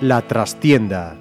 [0.00, 1.16] La trastienda.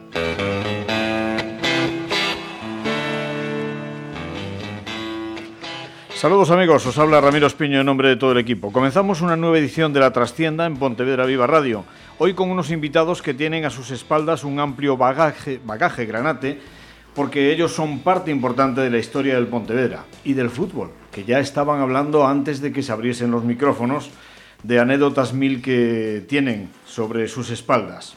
[6.14, 8.72] Saludos amigos, os habla Ramiro Espiño en nombre de todo el equipo.
[8.72, 11.86] Comenzamos una nueva edición de La Trastienda en Pontevedra Viva Radio.
[12.20, 15.60] Hoy con unos invitados que tienen a sus espaldas un amplio bagaje,
[16.08, 16.60] granate,
[17.14, 21.40] porque ellos son parte importante de la historia del Pontevedra y del fútbol, que ya
[21.40, 24.10] estaban hablando antes de que se abriesen los micrófonos
[24.64, 28.16] de anécdotas mil que tienen sobre sus espaldas.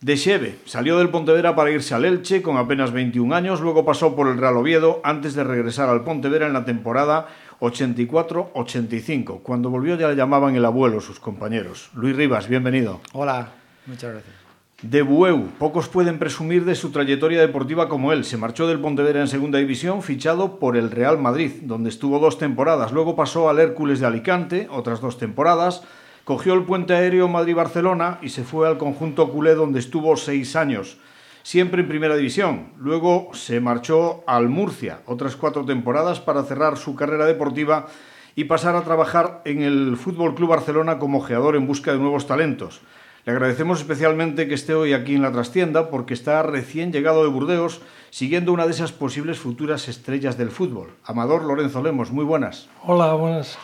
[0.00, 0.16] De
[0.64, 4.38] salió del Pontevedra para irse al Elche con apenas 21 años, luego pasó por el
[4.38, 7.28] Real Oviedo antes de regresar al Pontevedra en la temporada
[7.62, 9.40] 84-85.
[9.42, 11.88] Cuando volvió ya le llamaban el abuelo sus compañeros.
[11.94, 13.00] Luis Rivas, bienvenido.
[13.14, 13.52] Hola,
[13.86, 14.34] muchas gracias.
[14.82, 18.24] De Bueu, pocos pueden presumir de su trayectoria deportiva como él.
[18.24, 22.36] Se marchó del Pontevedra en segunda división, fichado por el Real Madrid, donde estuvo dos
[22.36, 22.90] temporadas.
[22.90, 25.82] Luego pasó al Hércules de Alicante, otras dos temporadas
[26.24, 30.98] Cogió el puente aéreo Madrid-Barcelona y se fue al conjunto culé donde estuvo seis años,
[31.42, 32.72] siempre en primera división.
[32.78, 37.86] Luego se marchó al Murcia, otras cuatro temporadas para cerrar su carrera deportiva
[38.34, 42.26] y pasar a trabajar en el Fútbol Club Barcelona como geador en busca de nuevos
[42.26, 42.80] talentos.
[43.24, 47.28] Le agradecemos especialmente que esté hoy aquí en la trastienda porque está recién llegado de
[47.28, 50.90] Burdeos siguiendo una de esas posibles futuras estrellas del fútbol.
[51.04, 52.68] Amador Lorenzo Lemos, muy buenas.
[52.82, 53.56] Hola, buenas.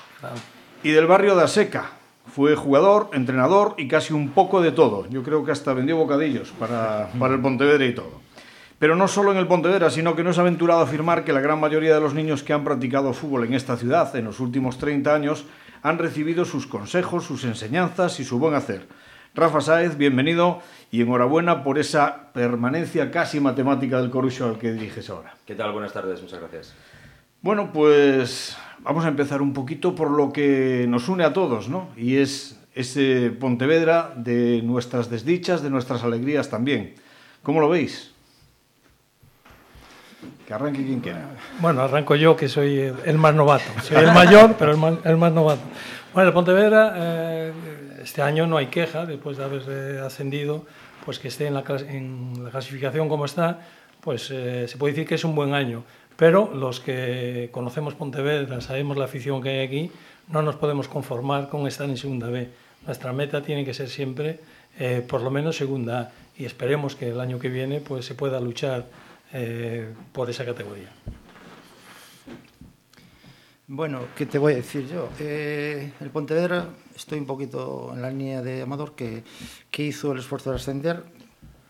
[0.84, 1.90] Y del barrio de Aseca,
[2.32, 5.08] fue jugador, entrenador y casi un poco de todo.
[5.10, 8.20] Yo creo que hasta vendió bocadillos para, para el Pontevedra y todo.
[8.78, 11.58] Pero no solo en el Pontevedra, sino que no es aventurado afirmar que la gran
[11.58, 15.14] mayoría de los niños que han practicado fútbol en esta ciudad en los últimos 30
[15.14, 15.44] años
[15.82, 18.86] han recibido sus consejos, sus enseñanzas y su buen hacer.
[19.34, 25.10] Rafa Sáez, bienvenido y enhorabuena por esa permanencia casi matemática del Corucho al que diriges
[25.10, 25.34] ahora.
[25.46, 25.72] ¿Qué tal?
[25.72, 26.74] Buenas tardes, muchas gracias.
[27.40, 31.88] Bueno, pues vamos a empezar un poquito por lo que nos une a todos, ¿no?
[31.96, 36.94] Y es ese Pontevedra de nuestras desdichas, de nuestras alegrías también.
[37.42, 38.12] ¿Cómo lo veis?
[40.46, 41.28] Que arranque quien quiera.
[41.60, 43.64] Bueno, arranco yo, que soy el, más novato.
[43.82, 45.62] Soy el mayor, pero el más, el más novato.
[46.14, 47.52] Bueno, el Pontevedra, eh,
[48.02, 50.64] este año no hay queja, después de haber ascendido,
[51.04, 53.60] pues que esté en la, clasificación como está,
[54.00, 55.84] pues eh, se puede decir que es un buen año.
[56.18, 59.92] Pero los que conocemos Pontevedra, sabemos la afición que hay aquí,
[60.26, 62.48] no nos podemos conformar con estar en segunda B.
[62.84, 64.40] Nuestra meta tiene que ser siempre,
[64.80, 66.12] eh, por lo menos, segunda A.
[66.36, 68.86] Y esperemos que el año que viene pues, se pueda luchar
[69.32, 70.88] eh, por esa categoría.
[73.68, 75.10] Bueno, ¿qué te voy a decir yo?
[75.20, 79.22] Eh, el Pontevedra, estoy un poquito en la línea de Amador, que,
[79.70, 81.04] que hizo el esfuerzo de ascender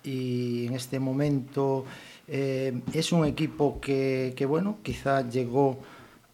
[0.04, 1.84] y en este momento
[2.28, 5.78] eh, es un equipo que, bueno, quizá llegó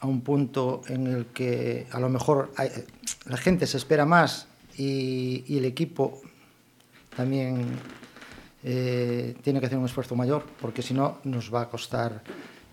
[0.00, 2.52] a un punto en el que a lo mejor
[3.26, 6.20] la gente se espera más y, el equipo
[7.16, 7.64] también
[8.64, 12.22] eh, tiene que hacer un esfuerzo mayor, porque si no nos va a costar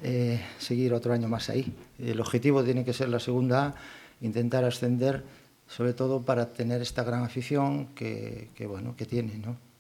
[0.02, 1.72] eh, seguir otro año más ahí.
[2.00, 3.76] El objetivo tiene que ser la segunda
[4.22, 5.24] intentar ascender,
[5.68, 9.71] sobre todo para tener esta gran afición que, que bueno, que tiene, ¿no?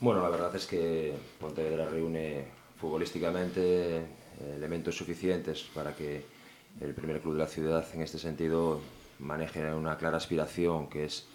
[0.00, 2.44] Bueno, la verdad es que Pontevedra reúne
[2.80, 4.04] futbolísticamente eh,
[4.56, 6.24] elementos suficientes para que
[6.80, 8.80] el primer club de la ciudad en este sentido
[9.18, 11.26] maneje una clara aspiración que es,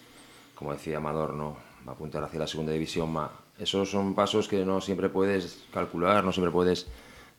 [0.56, 1.58] como decía Amador, ¿no?
[1.88, 3.14] apuntar hacia la segunda división.
[3.60, 6.88] Esos son pasos que no siempre puedes calcular, no siempre puedes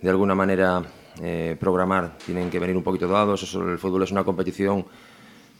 [0.02, 0.82] de alguna manera
[1.22, 3.42] eh, programar, tienen que venir un poquito dados.
[3.42, 4.84] Eso, el fútbol es una competición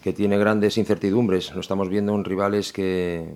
[0.03, 1.55] que tiene grandes incertidumbres.
[1.55, 3.27] Lo estamos viendo en rivales que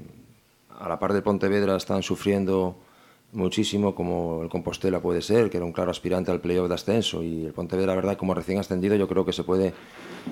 [0.78, 2.77] a la par de Pontevedra están sufriendo
[3.33, 7.22] muchísimo, como el Compostela puede ser, que era un claro aspirante al playoff de ascenso,
[7.22, 9.75] y el Pontevedra, verdad, como recién ascendido, yo creo que se puede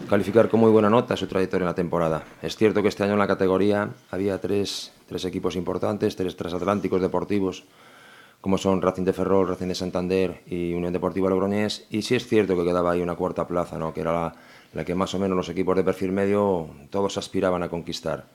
[0.08, 2.24] calificar con muy buena nota su trayectoria en la temporada.
[2.42, 7.02] Es cierto que este año en la categoría había tres, tres equipos importantes, tres transatlánticos
[7.02, 7.64] deportivos,
[8.40, 12.26] como son Racing de Ferrol, Racing de Santander y Unión Deportiva Logroñés, y sí es
[12.26, 13.92] cierto que quedaba ahí una cuarta plaza, ¿no?
[13.92, 14.34] que era la,
[14.72, 18.26] la que más o menos los equipos de perfil medio todos aspiraban a conquistar.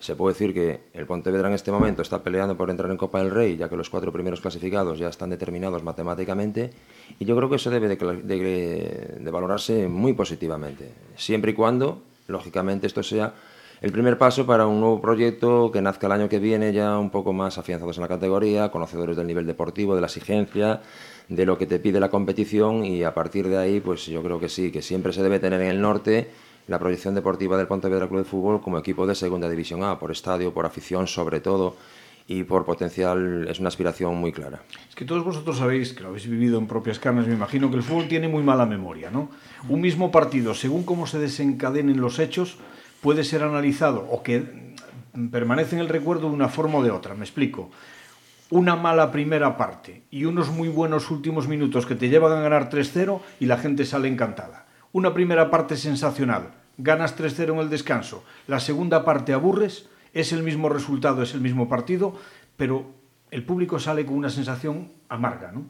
[0.00, 3.18] Se puede decir que el Pontevedra en este momento está peleando por entrar en Copa
[3.18, 6.70] del Rey, ya que los cuatro primeros clasificados ya están determinados matemáticamente,
[7.18, 13.02] y yo creo que eso debe de, valorarse muy positivamente, siempre y cuando, lógicamente, esto
[13.02, 13.34] sea
[13.80, 17.10] el primer paso para un nuevo proyecto que nazca el año que viene ya un
[17.10, 20.80] poco más afianzados en la categoría, conocedores del nivel deportivo, de la exigencia,
[21.28, 24.40] de lo que te pide la competición y a partir de ahí, pues yo creo
[24.40, 26.28] que sí, que siempre se debe tener en el norte
[26.68, 30.12] la proyección deportiva del Pontevedra Club de Fútbol como equipo de Segunda División A, por
[30.12, 31.76] estadio, por afición sobre todo,
[32.26, 34.60] y por potencial es una aspiración muy clara.
[34.86, 37.76] Es que todos vosotros sabéis, que lo habéis vivido en propias carnes, me imagino que
[37.76, 39.30] el fútbol tiene muy mala memoria, ¿no?
[39.70, 42.58] Un mismo partido, según cómo se desencadenen los hechos,
[43.00, 44.76] puede ser analizado o que
[45.32, 47.14] permanece en el recuerdo de una forma o de otra.
[47.14, 47.70] Me explico.
[48.50, 52.68] Una mala primera parte y unos muy buenos últimos minutos que te llevan a ganar
[52.70, 54.66] 3-0 y la gente sale encantada.
[54.92, 60.42] Una primera parte sensacional, ganas 3-0 en el descanso, la segunda parte aburres, es el
[60.42, 62.14] mismo resultado, es el mismo partido,
[62.56, 62.86] pero
[63.30, 65.64] el público sale con una sensación amarga, ¿no?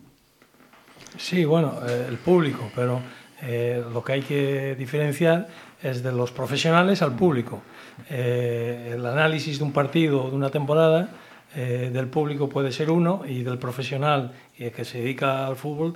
[1.16, 3.00] Sí, bueno, eh, el público, pero
[3.42, 5.48] eh, lo que hay que diferenciar
[5.82, 7.62] es de los profesionales al público.
[8.10, 11.08] Eh, el análisis de un partido o de una temporada
[11.54, 15.94] del público puede ser uno y del profesional que se dedica al fútbol,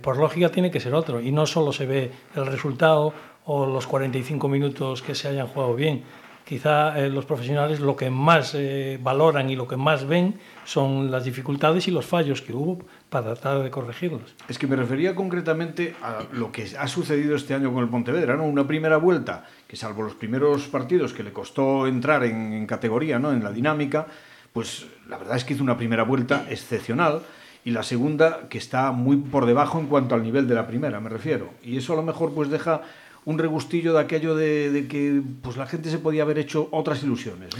[0.00, 1.20] por lógica tiene que ser otro.
[1.20, 3.12] Y no solo se ve el resultado
[3.44, 6.02] o los 45 minutos que se hayan jugado bien,
[6.44, 11.10] quizá eh, los profesionales lo que más eh, valoran y lo que más ven son
[11.10, 14.34] las dificultades y los fallos que hubo para tratar de corregirlos.
[14.48, 18.36] Es que me refería concretamente a lo que ha sucedido este año con el Pontevedra,
[18.36, 18.44] ¿no?
[18.44, 23.18] Una primera vuelta que salvo los primeros partidos que le costó entrar en, en categoría,
[23.18, 23.32] ¿no?
[23.32, 24.06] En la dinámica,
[24.52, 27.22] pues la verdad es que hizo una primera vuelta excepcional
[27.64, 31.00] y la segunda que está muy por debajo en cuanto al nivel de la primera,
[31.00, 31.50] me refiero.
[31.62, 32.82] Y eso a lo mejor pues deja
[33.26, 37.50] un regustillo de aquello de, que pues la gente se podía haber hecho otras ilusiones.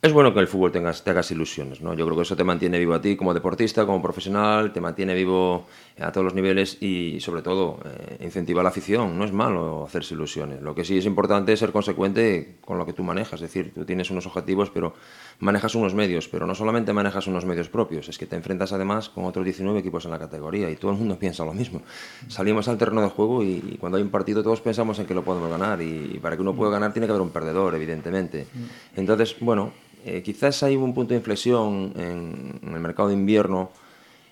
[0.00, 1.92] Es bueno que el fútbol tengas, te hagas ilusiones, ¿no?
[1.92, 5.12] Yo creo que eso te mantiene vivo a ti como deportista, como profesional, te mantiene
[5.12, 5.66] vivo
[5.98, 9.18] a todos los niveles y, sobre todo, eh, incentiva la afición.
[9.18, 10.62] No es malo hacerse ilusiones.
[10.62, 13.42] Lo que sí es importante es ser consecuente con lo que tú manejas.
[13.42, 14.94] Es decir, tú tienes unos objetivos, pero
[15.40, 16.28] manejas unos medios.
[16.28, 19.80] Pero no solamente manejas unos medios propios, es que te enfrentas además con otros 19
[19.80, 21.82] equipos en la categoría y todo el mundo piensa lo mismo.
[22.28, 25.14] Salimos al terreno de juego y, y cuando hay un partido todos pensamos en que
[25.14, 27.74] lo podemos ganar y, y para que uno pueda ganar tiene que haber un perdedor,
[27.74, 28.46] evidentemente.
[28.94, 29.72] Entonces, bueno,
[30.04, 33.70] eh, quizás hay un punto de inflexión en, el mercado de invierno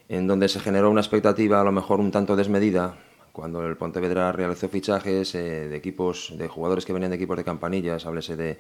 [0.09, 2.97] en donde se generó una expectativa a lo mejor un tanto desmedida
[3.33, 7.45] cuando el Pontevedra realizó fichajes eh, de equipos, de jugadores que venían de equipos de
[7.45, 8.59] campanillas, háblese de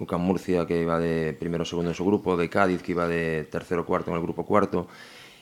[0.00, 3.06] UCAM Murcia que iba de primero o segundo en su grupo, de Cádiz que iba
[3.06, 4.88] de tercero o cuarto en el grupo cuarto.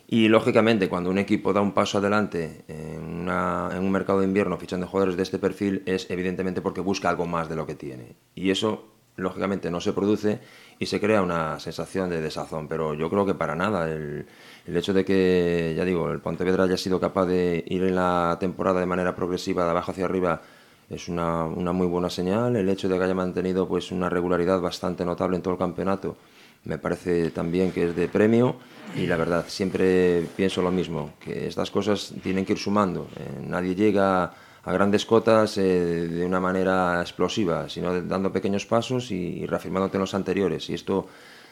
[0.06, 4.58] Y lógicamente, cuando un equipo da un paso adelante en, en un mercado de invierno
[4.58, 8.14] fichando jugadores de este perfil, es evidentemente porque busca algo más de lo que tiene.
[8.34, 10.40] Y eso lógicamente no se produce
[10.78, 13.88] y se crea una sensación de desazón, pero yo creo que para nada.
[13.90, 14.26] El,
[14.66, 18.36] el hecho de que, ya digo, el Pontevedra haya sido capaz de ir en la
[18.40, 20.42] temporada de manera progresiva de abajo hacia arriba
[20.90, 22.56] es una, una muy buena señal.
[22.56, 26.16] El hecho de que haya mantenido pues una regularidad bastante notable en todo el campeonato
[26.64, 28.56] me parece también que es de premio
[28.96, 33.08] y la verdad siempre pienso lo mismo, que estas cosas tienen que ir sumando.
[33.16, 34.32] Eh, nadie llega
[34.64, 39.96] a grandes cotas eh, de una manera explosiva, sino dando pequeños pasos y, y reafirmándote
[39.96, 40.70] en los anteriores.
[40.70, 41.06] Y esto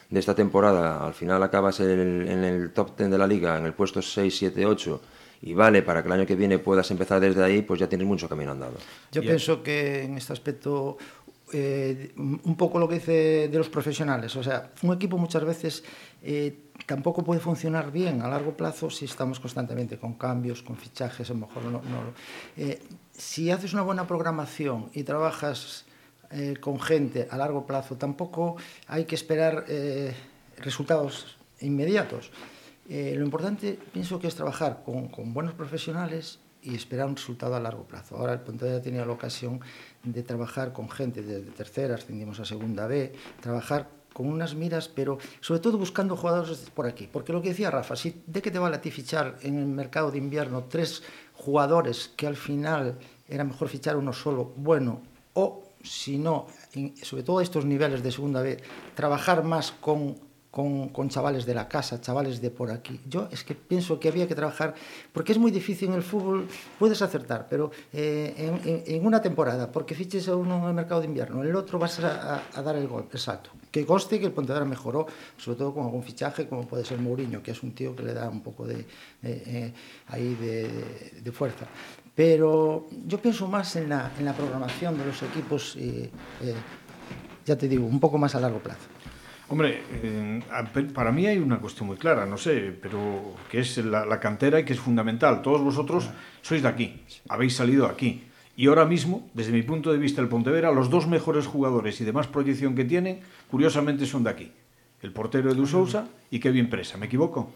[0.09, 3.65] de esta temporada, al final acabas el, en el top 10 de la liga, en
[3.65, 5.01] el puesto 6, 7, 8,
[5.41, 8.07] y vale para que el año que viene puedas empezar desde ahí, pues ya tienes
[8.07, 8.75] mucho camino andado.
[9.11, 9.31] Yo yeah.
[9.31, 10.97] pienso que en este aspecto
[11.51, 14.35] eh, un poco lo que dice de los profesionales.
[14.35, 15.83] O sea, un equipo muchas veces
[16.21, 21.29] eh, tampoco puede funcionar bien a largo plazo si estamos constantemente con cambios, con fichajes,
[21.29, 21.71] a lo mejor no.
[21.71, 22.13] no
[22.57, 22.79] eh,
[23.23, 25.85] si haces una buena programación y trabajas
[26.29, 30.13] eh, con gente a largo plazo, tampoco hay que esperar eh,
[30.57, 32.31] resultados inmediatos.
[32.89, 37.61] Eh, lo importante pienso que es trabajar con, buenos profesionales y esperar un resultado a
[37.61, 38.17] largo plazo.
[38.17, 39.61] Ahora el Pontevedra ha tenido la ocasión
[40.03, 45.17] de trabajar con gente desde tercera, ascendimos a segunda B, trabajar con unas miras, pero
[45.41, 47.09] sobre todo buscando jugadores por aquí.
[47.11, 49.65] Porque lo que decía Rafa, si de qué te vale a ti fichar en el
[49.65, 51.03] mercado de invierno tres
[51.33, 55.01] jugadores que al final era mejor fichar uno solo bueno
[55.33, 56.47] o si no,
[57.01, 58.57] sobre todo estos niveles de segunda B,
[58.95, 60.15] trabajar más con
[60.53, 63.01] con, con, chavales de la casa, chavales de por aquí.
[63.09, 64.75] Yo es que pienso que había que trabajar,
[65.11, 69.95] porque es muy difícil en el fútbol, puedes acertar, pero eh, en, una temporada, porque
[69.95, 73.07] fiches a uno en el mercado de invierno, el otro vas a dar el gol,
[73.11, 73.49] exacto.
[73.73, 77.41] Que conste que el Pontevedra mejoró, sobre todo con algún fichaje, como puede ser Mourinho,
[77.41, 78.85] que es un tío que le da un poco de, eh,
[79.23, 79.73] eh,
[80.09, 81.65] ahí de, de, fuerza.
[82.15, 86.09] Pero yo pienso más en la, en la programación de los equipos, y,
[86.41, 86.55] eh,
[87.45, 88.87] ya te digo, un poco más a largo plazo.
[89.49, 90.41] Hombre, eh,
[90.93, 94.59] para mí hay una cuestión muy clara, no sé, pero que es la, la, cantera
[94.59, 95.41] y que es fundamental.
[95.41, 96.09] Todos vosotros
[96.41, 98.23] sois de aquí, habéis salido aquí.
[98.55, 102.05] Y ahora mismo, desde mi punto de vista, el Pontevedra, los dos mejores jugadores y
[102.05, 104.51] de más proyección que tienen, curiosamente son de aquí.
[105.01, 106.97] El portero Edu Sousa y Kevin Presa.
[106.97, 107.51] ¿Me equivoco?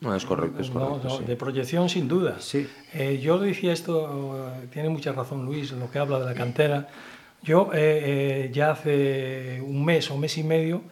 [0.00, 1.00] No, es correcto, es correcto.
[1.04, 1.24] No, no, sí.
[1.24, 2.36] De proyección, sin duda.
[2.40, 2.68] Sí.
[2.94, 6.88] Eh, yo decía esto, tiene mucha razón Luis, lo que habla de la cantera.
[7.42, 10.82] Yo eh, eh, ya hace un mes o mes y medio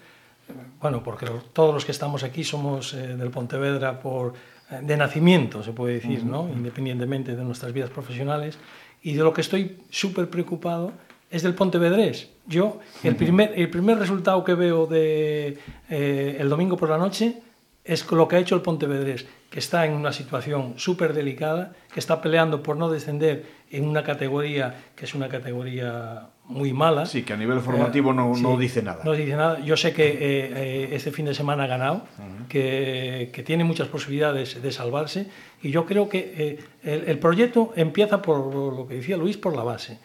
[0.80, 4.34] bueno, porque todos los que estamos aquí somos eh, del Pontevedra por,
[4.70, 6.48] eh, de nacimiento, se puede decir, ¿no?
[6.48, 8.58] independientemente de nuestras vidas profesionales,
[9.02, 10.92] y de lo que estoy súper preocupado
[11.30, 12.28] es del Pontevedrés.
[12.46, 15.58] Yo, el primer, el primer resultado que veo de,
[15.90, 17.42] eh, el domingo por la noche
[17.86, 22.00] es lo que ha hecho el Pontevedrés, que está en una situación súper delicada, que
[22.00, 27.06] está peleando por no descender en una categoría que es una categoría muy mala.
[27.06, 29.02] Sí, que a nivel formativo no, sí, no dice nada.
[29.04, 29.60] No dice nada.
[29.60, 32.02] Yo sé que eh, eh, este fin de semana ha ganado,
[32.48, 35.28] que, que, tiene muchas posibilidades de salvarse
[35.62, 39.56] y yo creo que eh, el, el, proyecto empieza por lo que decía Luis, por
[39.56, 39.98] la base.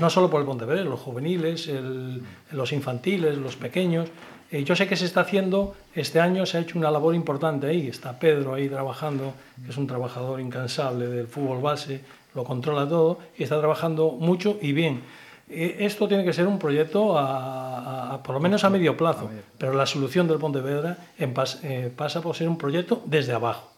[0.00, 2.22] no solo por el Pontevedra, los juveniles, el,
[2.52, 4.10] los infantiles, los pequeños.
[4.50, 7.88] Yo sé que se está haciendo, este año se ha hecho una labor importante ahí,
[7.88, 9.34] está Pedro ahí trabajando,
[9.64, 12.00] que es un trabajador incansable del fútbol base,
[12.34, 15.02] lo controla todo y está trabajando mucho y bien.
[15.48, 19.74] Esto tiene que ser un proyecto a, a, por lo menos a medio plazo, pero
[19.74, 23.70] la solución del Pontevedra en pas, eh, pasa por ser un proyecto desde abajo.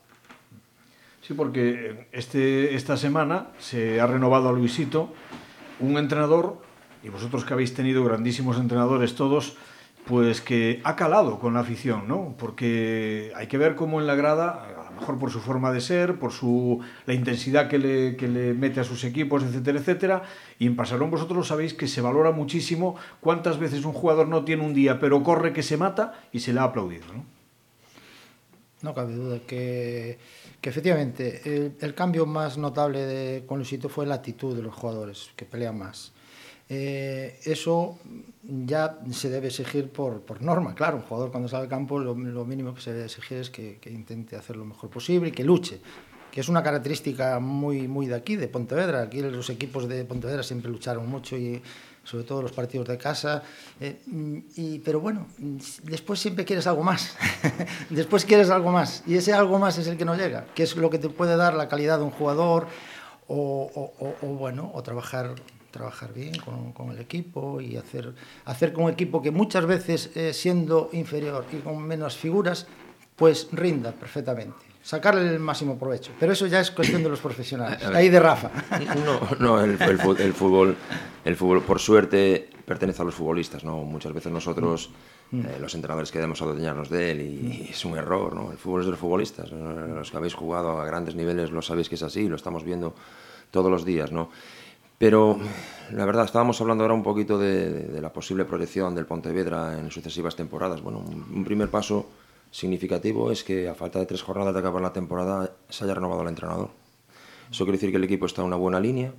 [1.20, 5.12] Sí, porque este, esta semana se ha renovado a Luisito,
[5.80, 6.56] un entrenador,
[7.04, 9.56] y vosotros que habéis tenido grandísimos entrenadores todos,
[10.08, 12.34] pues que ha calado con la afición, ¿no?
[12.38, 16.32] Porque hay que ver cómo en la grada mejor por su forma de ser, por
[16.32, 20.22] su, la intensidad que le, que le mete a sus equipos, etcétera, etcétera.
[20.58, 24.64] Y en Pasarón vosotros sabéis que se valora muchísimo cuántas veces un jugador no tiene
[24.64, 27.04] un día, pero corre que se mata y se le ha aplaudido.
[27.12, 27.24] No,
[28.80, 30.18] no cabe duda que,
[30.62, 34.74] que efectivamente el, el, cambio más notable de, con Luisito fue la actitud de los
[34.74, 36.12] jugadores, que pelean más.
[36.70, 37.98] Eh, eso
[38.42, 42.14] ya se debe exigir por, por, norma, claro, un jugador cuando sale al campo lo,
[42.14, 45.44] mínimo que se debe exigir es que, que, intente hacer lo mejor posible y que
[45.44, 45.80] luche,
[46.30, 49.02] que es una característica muy, muy de aquí, de Pontevedra.
[49.02, 51.62] Aquí los equipos de Pontevedra siempre lucharon mucho y
[52.04, 53.42] sobre todo los partidos de casa,
[53.80, 54.00] eh,
[54.56, 55.26] y, pero bueno,
[55.82, 57.16] después siempre quieres algo más,
[57.90, 60.74] después quieres algo más, y ese algo más es el que no llega, que es
[60.76, 62.66] lo que te puede dar la calidad de un jugador
[63.26, 65.34] o, o bueno, o trabajar
[65.70, 70.10] trabajar bien con, con, el equipo y hacer, hacer con un equipo que muchas veces,
[70.14, 72.66] eh, siendo inferior y con menos figuras,
[73.16, 74.68] pues rinda perfectamente.
[74.82, 76.12] Sacarle el máximo provecho.
[76.18, 77.84] Pero eso ya es cuestión de los profesionales.
[77.84, 78.50] Ahí de Rafa.
[79.04, 80.76] No, no el, el, el, fútbol,
[81.24, 83.64] el fútbol, por suerte, pertenece a los futbolistas.
[83.64, 83.82] ¿no?
[83.82, 84.90] Muchas veces nosotros,
[85.30, 85.40] mm.
[85.40, 88.34] eh, los entrenadores, queremos adueñarnos de él y, y, es un error.
[88.34, 88.50] ¿no?
[88.52, 89.50] El fútbol es de los futbolistas.
[89.50, 92.94] Los que habéis jugado a grandes niveles lo sabéis que es así, lo estamos viendo
[93.50, 94.12] todos los días.
[94.12, 94.30] ¿no?
[94.98, 95.38] Pero
[95.92, 100.36] la verdad, estábamos hablando ahora un poquito de, la posible proyección del Pontevedra en sucesivas
[100.36, 100.82] temporadas.
[100.82, 102.06] Bueno, un, un, primer paso
[102.50, 106.22] significativo es que a falta de tres jornadas de acabar la temporada se haya renovado
[106.22, 106.70] el entrenador.
[107.50, 109.14] Eso quiere decir que el equipo está en una buena línea,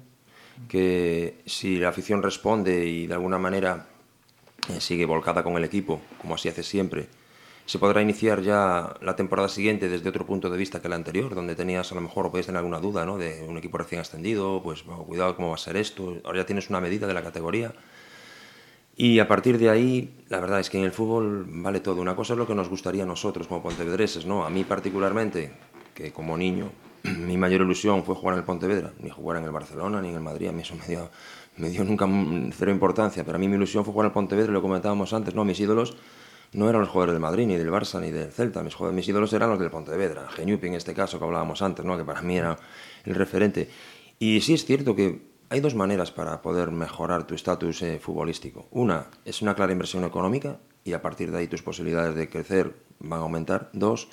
[0.68, 3.88] que si la afición responde y de alguna manera
[4.70, 7.08] eh, sigue volcada con el equipo, como así hace siempre,
[7.70, 11.36] se podrá iniciar ya la temporada siguiente desde otro punto de vista que la anterior,
[11.36, 13.20] donde tenías a lo mejor o podías tener alguna duda ¿no?
[13.20, 16.46] de un equipo recién ascendido, pues bueno, cuidado cómo va a ser esto, ahora ya
[16.48, 17.72] tienes una medida de la categoría.
[18.98, 22.02] Y a partir de ahí, la verdad es que en el fútbol vale todo.
[22.02, 24.46] Una cosa es lo que nos gustaría a nosotros como pontevedreses, ¿no?
[24.46, 25.52] A mí particularmente,
[25.94, 26.72] que como niño
[27.04, 30.16] mi mayor ilusión fue jugar en el Pontevedra, ni jugar en el Barcelona, ni en
[30.16, 31.12] el Madrid, a mí eso me dio,
[31.58, 32.08] me dio nunca
[32.52, 35.36] cero importancia, pero a mí mi ilusión fue jugar en el Pontevedra, lo comentábamos antes,
[35.36, 35.46] ¿no?
[35.46, 35.96] Mis ídolos
[36.52, 38.64] no eran los jugadores del Madrid, ni del Barça, ni del Celta.
[38.64, 40.28] Mis, mis ídolos eran los del Pontevedra.
[40.30, 41.98] Genupi, en este caso, que hablábamos antes, ¿no?
[41.98, 42.58] que para mí era
[43.06, 43.70] el referente.
[44.18, 48.68] Y sí es cierto que hay dos maneras para poder mejorar tu estatus eh, futbolístico.
[48.72, 52.76] Una es una clara inversión económica y a partir de ahí tus posibilidades de crecer
[53.00, 53.70] van a aumentar.
[53.74, 54.10] Dos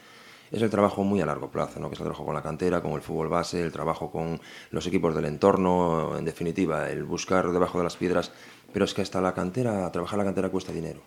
[0.50, 1.88] es el trabajo muy a largo plazo, ¿no?
[1.88, 4.40] que es el trabajo con la cantera, con el fútbol base, el trabajo con
[4.71, 8.31] los equipos del entorno, en definitiva, el buscar debajo de las piedras.
[8.73, 11.00] Pero es que hasta la cantera, trabajar la cantera cuesta dinero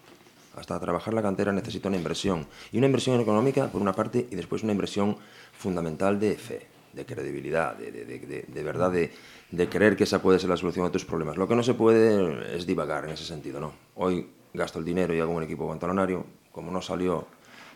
[0.60, 2.46] hasta trabajar la cantera necesita una inversión.
[2.72, 5.18] Y una inversión económica, por una parte, y después una inversión
[5.58, 9.12] fundamental de fe, de credibilidad, de, de, de, de verdad, de,
[9.52, 11.38] de creer que esa puede ser la solución a tus problemas.
[11.38, 13.74] Lo que no se puede es divagar en ese sentido, ¿no?
[13.96, 17.28] Hoy gasto el dinero y hago un equipo pantalonario, como no salió,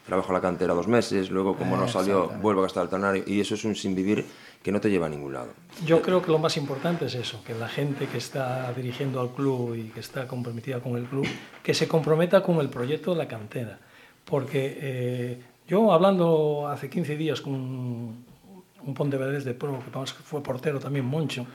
[0.05, 3.39] trabajo la cantera dos meses, luego como no salió, vuelvo a gastar el talonario, y
[3.39, 4.25] eso es un sin vivir
[4.63, 5.49] que no te lleva a ningún lado.
[5.85, 9.31] Yo creo que lo más importante es eso, que la gente que está dirigiendo al
[9.31, 11.27] club y que está comprometida con el club,
[11.61, 13.77] que se comprometa con el proyecto de la cantera.
[14.23, 18.25] Porque eh, yo hablando hace 15 días con un,
[18.85, 21.45] un pontevedrés de pro, que fue portero también, Moncho,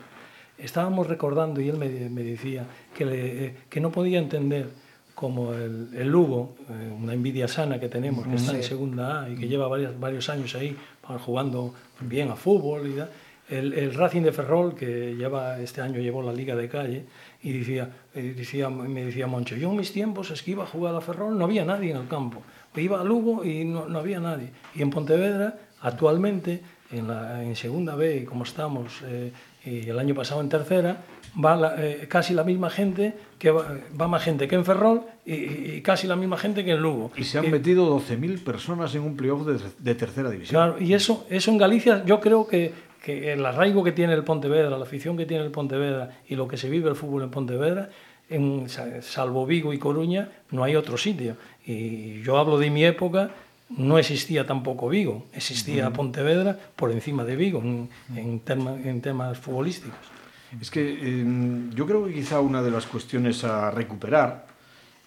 [0.59, 4.69] estábamos recordando y él me, me decía que, le, eh, que no podía entender
[5.15, 9.29] como el, el Lugo, eh, una envidia sana que tenemos, que está en segunda A
[9.29, 10.77] y que lleva varios años ahí
[11.17, 16.21] jugando bien a fútbol y el, el, Racing de Ferrol, que lleva este año llevó
[16.21, 17.05] la Liga de Calle,
[17.41, 20.93] y decía, decía, me decía Moncho, yo en mis tiempos es que iba a jugar
[20.93, 22.43] a Ferrol, no había nadie en el campo.
[22.75, 24.51] Iba a Lugo y no, no había nadie.
[24.75, 26.61] Y en Pontevedra, actualmente,
[26.91, 29.31] en, la, en segunda B, como estamos, eh,
[29.65, 30.97] y el año pasado en tercera,
[31.33, 35.03] va la, eh, casi la misma gente, que va, va, más gente que en Ferrol
[35.25, 37.11] y, y, casi la misma gente que en Lugo.
[37.15, 40.61] Y se han y, metido 12.000 personas en un playoff de, de, tercera división.
[40.61, 44.23] Claro, y eso, eso en Galicia yo creo que, que el arraigo que tiene el
[44.23, 47.31] Pontevedra, la afición que tiene el Pontevedra y lo que se vive el fútbol en
[47.31, 47.89] Pontevedra,
[48.29, 48.67] en,
[49.01, 51.35] salvo Vigo y Coruña, no hay otro sitio.
[51.65, 53.31] Y yo hablo de mi época,
[53.69, 55.95] no existía tampoco Vigo, existía uh -huh.
[55.95, 60.18] Pontevedra por encima de Vigo en, en, tema, en temas futbolísticos.
[60.61, 61.25] Es que eh,
[61.73, 64.47] yo creo que quizá una de las cuestiones a recuperar,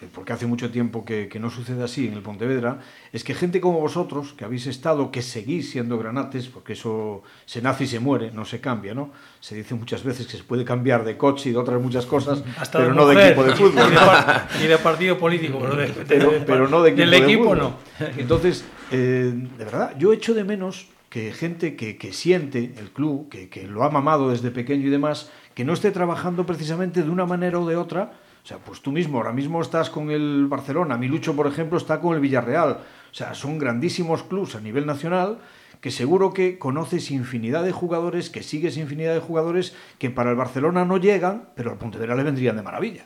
[0.00, 2.78] eh, porque hace mucho tiempo que, que, no sucede así en el Pontevedra,
[3.12, 7.60] es que gente como vosotros, que habéis estado, que seguís siendo granates, porque eso se
[7.60, 9.10] nace y se muere, no se cambia, ¿no?
[9.40, 12.42] Se dice muchas veces que se puede cambiar de coche y de otras muchas cosas,
[12.58, 13.92] Hasta pero de no mujer, de equipo de fútbol.
[14.58, 17.16] Y de, de partido político, pero, de, pero, de, pero no de equipo del de
[17.18, 17.58] equipo fútbol.
[17.58, 17.76] no.
[18.16, 23.28] Entonces, eh, de verdad, yo echo de menos que gente que, que siente el club,
[23.28, 27.10] que, que lo ha mamado desde pequeño y demás, que no esté trabajando precisamente de
[27.10, 28.12] una manera o de otra.
[28.42, 32.00] O sea, pues tú mismo, ahora mismo estás con el Barcelona, Milucho, por ejemplo, está
[32.00, 32.78] con el Villarreal.
[33.10, 35.40] O sea, son grandísimos clubs a nivel nacional
[35.82, 40.36] que seguro que conoces infinidad de jugadores, que sigues infinidad de jugadores que para el
[40.36, 43.04] Barcelona no llegan, pero al Pontevedra le vendrían de maravilla.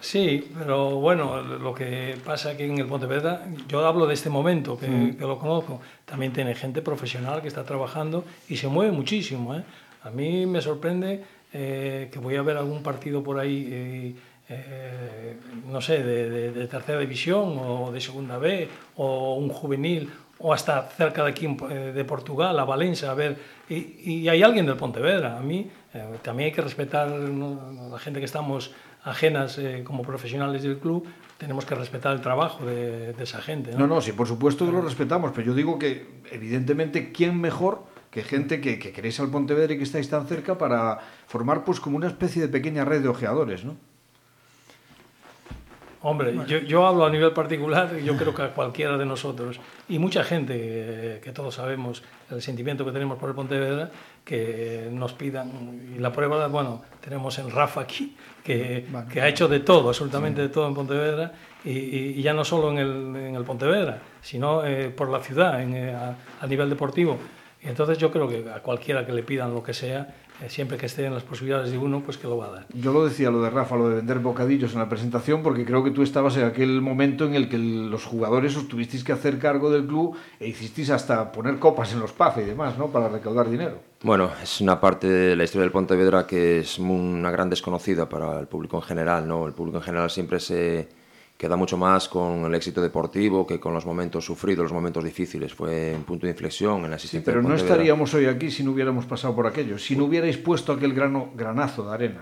[0.00, 4.78] Sí, pero bueno, lo que pasa que en el Pontevedra, yo hablo de este momento,
[4.78, 5.16] que, mm.
[5.16, 9.54] que lo conozco, también tiene gente profesional que está trabajando y se mueve muchísimo.
[9.54, 9.62] ¿eh?
[10.02, 14.14] A mí me sorprende eh, que voy a ver algún partido por ahí, eh,
[14.48, 15.36] eh,
[15.70, 20.54] no sé, de, de, de, tercera división o de segunda B o un juvenil o
[20.54, 23.36] hasta cerca de aquí eh, de Portugal, a Valencia, a ver,
[23.68, 25.36] y, y hay alguien del Pontevedra.
[25.36, 25.70] A mí
[26.22, 27.90] también hay que respetar ¿no?
[27.90, 28.72] la gente que estamos
[29.04, 31.06] ajenas eh, como profesionales del club,
[31.38, 33.72] tenemos que respetar el trabajo de, de esa gente.
[33.72, 33.78] ¿no?
[33.80, 37.82] no, no, sí, por supuesto que lo respetamos, pero yo digo que evidentemente, ¿quién mejor
[38.10, 41.80] que gente que, que queréis al Pontevedra y que estáis tan cerca para formar pues
[41.80, 43.76] como una especie de pequeña red de ojeadores, ¿no?
[46.02, 46.46] Hombre, bueno.
[46.46, 50.24] yo, yo, hablo a nivel particular, yo creo que a cualquiera de nosotros, y mucha
[50.24, 53.90] gente eh, que todos sabemos el sentimiento que tenemos por el Pontevedra,
[54.24, 58.16] que nos pidan, y la prueba, bueno, tenemos en Rafa aquí,
[58.50, 60.48] que, bueno, que ha hecho de todo, absolutamente sí.
[60.48, 61.32] de todo en Pontevedra,
[61.64, 65.74] y, ya no solo en el, en el Pontevedra, sino eh, por la ciudad, en,
[65.74, 67.18] eh, a, a nivel deportivo.
[67.62, 70.08] Y entonces yo creo que a cualquiera que le pidan lo que sea,
[70.48, 72.66] siempre que esté en las posibilidades de uno, pues que lo va a dar.
[72.74, 75.84] Yo lo decía, lo de Rafa, lo de vender bocadillos en la presentación, porque creo
[75.84, 79.38] que tú estabas en aquel momento en el que los jugadores os tuvisteis que hacer
[79.38, 82.88] cargo del club e hicisteis hasta poner copas en los PAF y demás, ¿no?
[82.88, 83.80] Para recaudar dinero.
[84.02, 88.40] Bueno, es una parte de la historia del Pontevedra que es una gran desconocida para
[88.40, 89.46] el público en general, ¿no?
[89.46, 90.88] El público en general siempre se
[91.40, 95.54] queda mucho más con el éxito deportivo que con los momentos sufridos, los momentos difíciles.
[95.54, 97.20] Fue un punto de inflexión en la asistencia.
[97.20, 100.36] Sí, pero no estaríamos hoy aquí si no hubiéramos pasado por aquello, si no hubierais
[100.36, 102.20] puesto aquel grano, granazo de arena.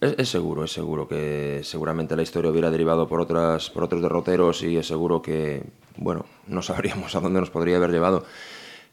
[0.00, 4.00] Es, es, seguro, es seguro que seguramente la historia hubiera derivado por, otras, por otros
[4.00, 5.64] derroteros y es seguro que,
[5.96, 8.24] bueno, no sabríamos a dónde nos podría haber llevado.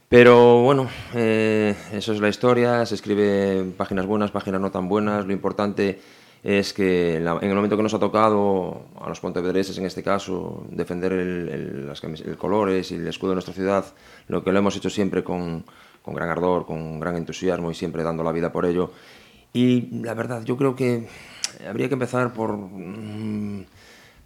[0.09, 5.27] Pero bueno, eh, eso es la historia, se escribe páginas buenas, páginas no tan buenas,
[5.27, 5.99] lo importante
[6.43, 10.65] es que en, el momento que nos ha tocado a los pontevedreses, en este caso,
[10.69, 11.91] defender el, el,
[12.25, 13.85] el colores y el escudo de nuestra ciudad,
[14.27, 15.65] lo que lo hemos hecho siempre con,
[16.01, 18.91] con gran ardor, con gran entusiasmo y siempre dando la vida por ello.
[19.53, 21.07] Y la verdad, yo creo que
[21.67, 23.65] habría que empezar por, mm,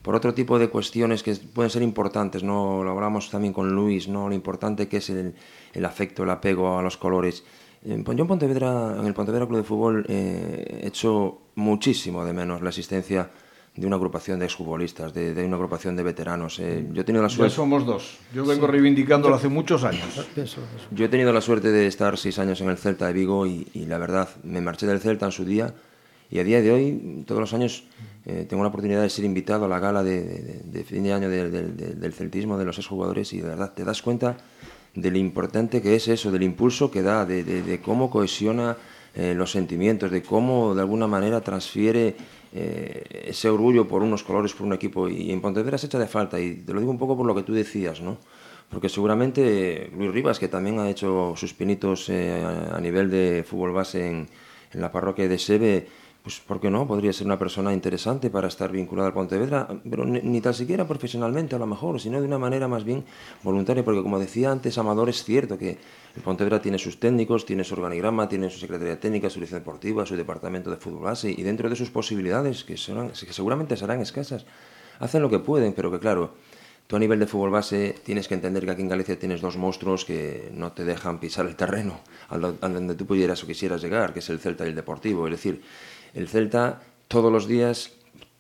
[0.01, 2.43] por otro tipo de cuestiones que pueden ser importantes.
[2.43, 2.83] ¿no?
[2.83, 4.29] Lo hablamos también con Luis, ¿no?
[4.29, 5.33] lo importante que es el,
[5.73, 7.43] el afecto, el apego a los colores.
[7.85, 12.61] Yo en Pontevedra, en el Pontevedra Club de Fútbol, eh, he hecho muchísimo de menos
[12.61, 13.29] la asistencia
[13.75, 16.59] de una agrupación de exfutbolistas, de, de una agrupación de veteranos.
[16.59, 17.49] Eh, yo he tenido la suerte...
[17.49, 18.19] Ya somos dos.
[18.33, 18.71] Yo vengo sí.
[18.71, 20.27] reivindicándolo hace muchos años.
[20.91, 23.67] Yo he tenido la suerte de estar seis años en el Celta de Vigo y,
[23.73, 25.73] y la verdad, me marché del Celta en su día
[26.29, 27.83] y a día de hoy, todos los años,
[28.25, 31.13] eh, tengo la oportunidad de ser invitado a la gala de, de, de fin de
[31.13, 34.37] año de, del celtismo de los exjugadores y de verdad te das cuenta
[34.95, 38.77] de lo importante que es eso, del impulso que da, de, cómo cohesiona
[39.15, 42.15] eh, los sentimientos, de cómo de alguna manera transfiere
[42.53, 45.09] eh, ese orgullo por unos colores, por un equipo.
[45.09, 47.33] Y en Pontevedra se echa de falta, y te lo digo un poco por lo
[47.33, 48.17] que tú decías, ¿no?
[48.69, 53.71] Porque seguramente Luis Rivas, que también ha hecho sus pinitos eh, a, nivel de fútbol
[53.71, 54.27] base en,
[54.71, 55.87] en la parroquia de Sebe,
[56.23, 56.87] pues ¿por qué no?
[56.87, 60.87] Podría ser una persona interesante para estar vinculada al Pontevedra, pero ni, ni tan siquiera
[60.87, 63.03] profesionalmente a lo mejor, sino de una manera más bien
[63.43, 65.77] voluntaria, porque como decía antes Amador, es cierto que
[66.15, 70.05] el Pontevedra tiene sus técnicos, tiene su organigrama, tiene su secretaría técnica, su dirección deportiva,
[70.05, 73.99] su departamento de fútbol base, y dentro de sus posibilidades, que, serán, que seguramente serán
[73.99, 74.45] escasas,
[74.99, 76.35] hacen lo que pueden, pero que claro,
[76.87, 79.57] tú a nivel de fútbol base tienes que entender que aquí en Galicia tienes dos
[79.57, 84.13] monstruos que no te dejan pisar el terreno a donde tú pudieras o quisieras llegar,
[84.13, 85.27] que es el Celta y el Deportivo.
[85.27, 85.61] Es decir,
[86.13, 87.91] el Celta todos los días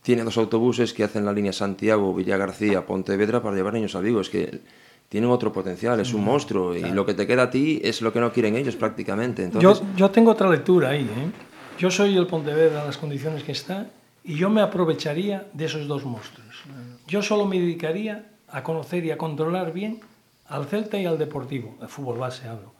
[0.01, 4.01] tiene dos autobuses que hacen la línea Santiago, Villa García, Pontevedra para llevar niños a
[4.01, 4.19] Vigo.
[4.19, 4.61] Es que
[5.09, 8.11] tienen otro potencial, es un monstruo y lo que te queda a ti es lo
[8.11, 9.43] que no quieren ellos prácticamente.
[9.43, 9.79] Entonces...
[9.79, 11.03] Yo, yo tengo otra lectura ahí.
[11.03, 11.31] ¿eh?
[11.77, 13.87] Yo soy el Pontevedra en las condiciones que está
[14.23, 16.63] y yo me aprovecharía de esos dos monstruos.
[17.07, 19.99] Yo solo me dedicaría a conocer y a controlar bien
[20.47, 22.73] al Celta y al Deportivo, el fútbol base hablo.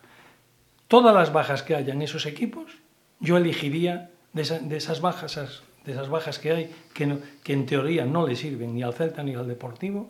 [0.87, 2.71] Todas las bajas que haya en esos equipos,
[3.19, 7.53] yo elegiría de, esa, de esas bajas de esas bajas que hay, que, no, que
[7.53, 10.09] en teoría no le sirven ni al Celta ni al Deportivo,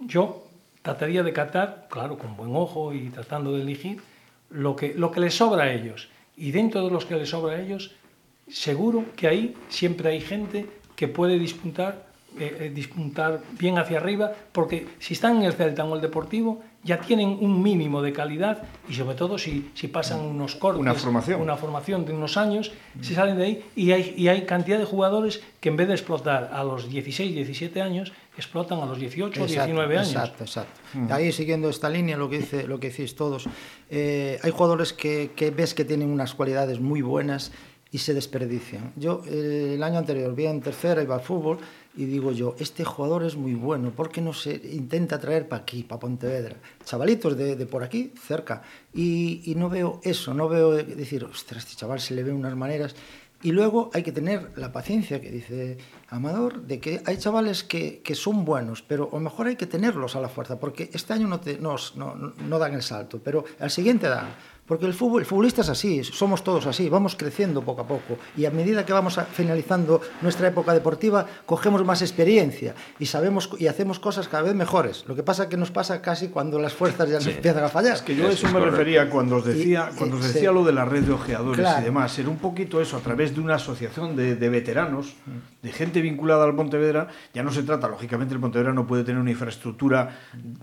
[0.00, 0.44] yo
[0.82, 4.02] trataría de catar, claro, con buen ojo y tratando de elegir,
[4.50, 6.08] lo que, lo que sobra a ellos.
[6.36, 7.92] Y dentro de los que les sobra a ellos,
[8.48, 12.06] seguro que ahí siempre hay gente que puede disputar
[12.38, 17.00] eh, dispuntar bien hacia arriba, porque si están en el Celta o el Deportivo, ya
[17.00, 21.40] tienen un mínimo de calidad y sobre todo si, si pasan unos cortes, una formación.
[21.40, 24.84] una formación de unos años, se salen de ahí y hay, y hay cantidad de
[24.84, 29.42] jugadores que en vez de explotar a los 16, 17 años, explotan a los 18
[29.42, 30.12] o 19 años.
[30.12, 30.80] Exacto, exacto.
[30.92, 31.12] Mm.
[31.12, 33.46] Ahí siguiendo esta línea, lo que, dice, lo que decís todos,
[33.90, 37.52] eh, hay jugadores que, que ves que tienen unas cualidades muy buenas
[37.94, 38.92] y se desperdician.
[38.96, 41.58] Yo eh, el año anterior vi en tercera, iba al fútbol
[41.96, 45.62] y digo yo, este jugador es muy bueno, ¿por qué no se intenta traer para
[45.62, 46.56] aquí, para Pontevedra?
[46.84, 48.62] Chavalitos de, de por aquí, cerca.
[48.92, 52.56] Y, y, no veo eso, no veo decir, ostras, este chaval se le ve unas
[52.56, 52.96] maneras.
[53.42, 55.76] Y luego hay que tener la paciencia que dice
[56.08, 59.66] Amador, de que hay chavales que, que son buenos, pero a lo mejor hay que
[59.66, 63.20] tenerlos a la fuerza, porque este año no, te, no, no, no dan el salto,
[63.22, 64.34] pero al siguiente dan.
[64.66, 68.16] Porque el, fútbol, el futbolista es así, somos todos así, vamos creciendo poco a poco.
[68.36, 73.50] Y a medida que vamos a, finalizando nuestra época deportiva, cogemos más experiencia y sabemos
[73.58, 75.04] y hacemos cosas cada vez mejores.
[75.06, 77.26] Lo que pasa es que nos pasa casi cuando las fuerzas ya sí.
[77.26, 77.96] nos empiezan a fallar.
[77.96, 80.54] Es que yo eso me refería cuando os decía, y, cuando os decía sí.
[80.54, 81.82] lo de la red de ojeadores claro.
[81.82, 82.18] y demás.
[82.18, 85.14] Era un poquito eso, a través de una asociación de, de veteranos,
[85.64, 87.08] de gente vinculada al Pontevedra.
[87.32, 90.20] Ya no se trata, lógicamente, el Pontevedra no puede tener una infraestructura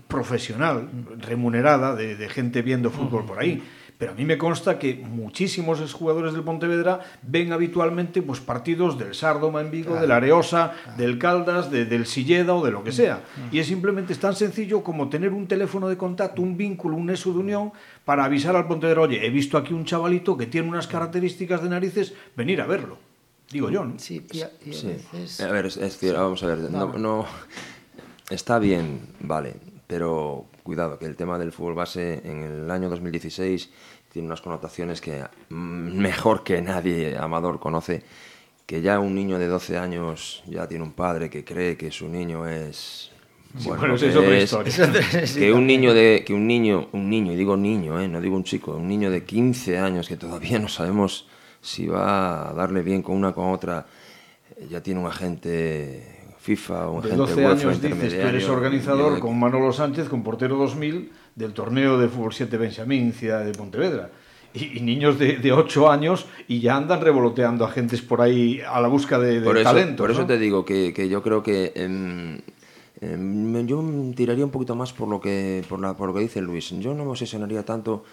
[0.08, 0.88] profesional,
[1.18, 3.62] remunerada, de, de gente viendo fútbol por ahí
[4.02, 9.14] pero a mí me consta que muchísimos jugadores del Pontevedra ven habitualmente pues, partidos del
[9.14, 10.00] Sardoma en Vigo, claro.
[10.00, 10.98] del Areosa, claro.
[10.98, 13.20] del Caldas, de, del Silleda o de lo que sea.
[13.52, 17.10] Y es simplemente es tan sencillo como tener un teléfono de contacto, un vínculo, un
[17.10, 17.72] eso de unión
[18.04, 21.68] para avisar al Pontevedra, oye, he visto aquí un chavalito que tiene unas características de
[21.68, 23.11] narices, venir a verlo.
[23.52, 23.98] Digo yo, ¿no?
[23.98, 24.86] Sí, y a, y a, sí.
[25.12, 25.40] veces...
[25.40, 27.26] a ver, es, es vamos a ver, no, no,
[28.30, 29.54] está bien, vale,
[29.86, 33.70] pero cuidado, que el tema del fútbol base en el año 2016
[34.10, 38.02] tiene unas connotaciones que mejor que nadie amador conoce,
[38.64, 42.08] que ya un niño de 12 años ya tiene un padre que cree que su
[42.08, 43.12] niño es
[43.58, 43.94] Sí, bueno, bueno,
[44.34, 44.52] es,
[45.14, 48.18] es que un niño de que un niño, un niño, y digo niño, eh, no
[48.18, 51.26] digo un chico, un niño de 15 años que todavía no sabemos
[51.62, 53.86] si va a darle bien con una con otra,
[54.68, 59.20] ya tiene un agente FIFA o un de agente 12 años dices, tú eres organizador
[59.20, 64.10] con Manolo Sánchez, con portero 2000 del torneo de fútbol 7 Benjamín Ciudad de Pontevedra.
[64.54, 68.82] Y, y, niños de, de 8 años y ya andan revoloteando agentes por ahí a
[68.82, 70.02] la busca de, por eso, talento.
[70.02, 70.16] Por ¿no?
[70.16, 72.40] eso te digo que, que yo creo que eh,
[73.00, 73.82] eh, yo
[74.14, 76.68] tiraría un poquito más por lo que por, la, por lo que dice Luis.
[76.80, 78.04] Yo no me obsesionaría tanto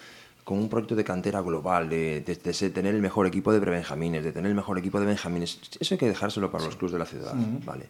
[0.49, 4.23] con un proyecto de cantera global, de, de, de, tener el mejor equipo de prebenjamines,
[4.23, 5.59] de tener el mejor equipo de benjamines.
[5.79, 7.63] Eso hay que dejárselo para los clubes de la ciudad, -huh.
[7.63, 7.85] ¿vale?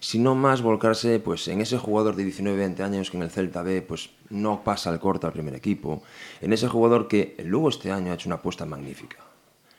[0.00, 3.82] Sino más volcarse pues, en ese jugador de 19-20 años que en el Celta B
[3.82, 6.02] pues, no pasa el corte al primer equipo,
[6.40, 9.18] en ese jugador que el Lugo este año ha hecho una apuesta magnífica.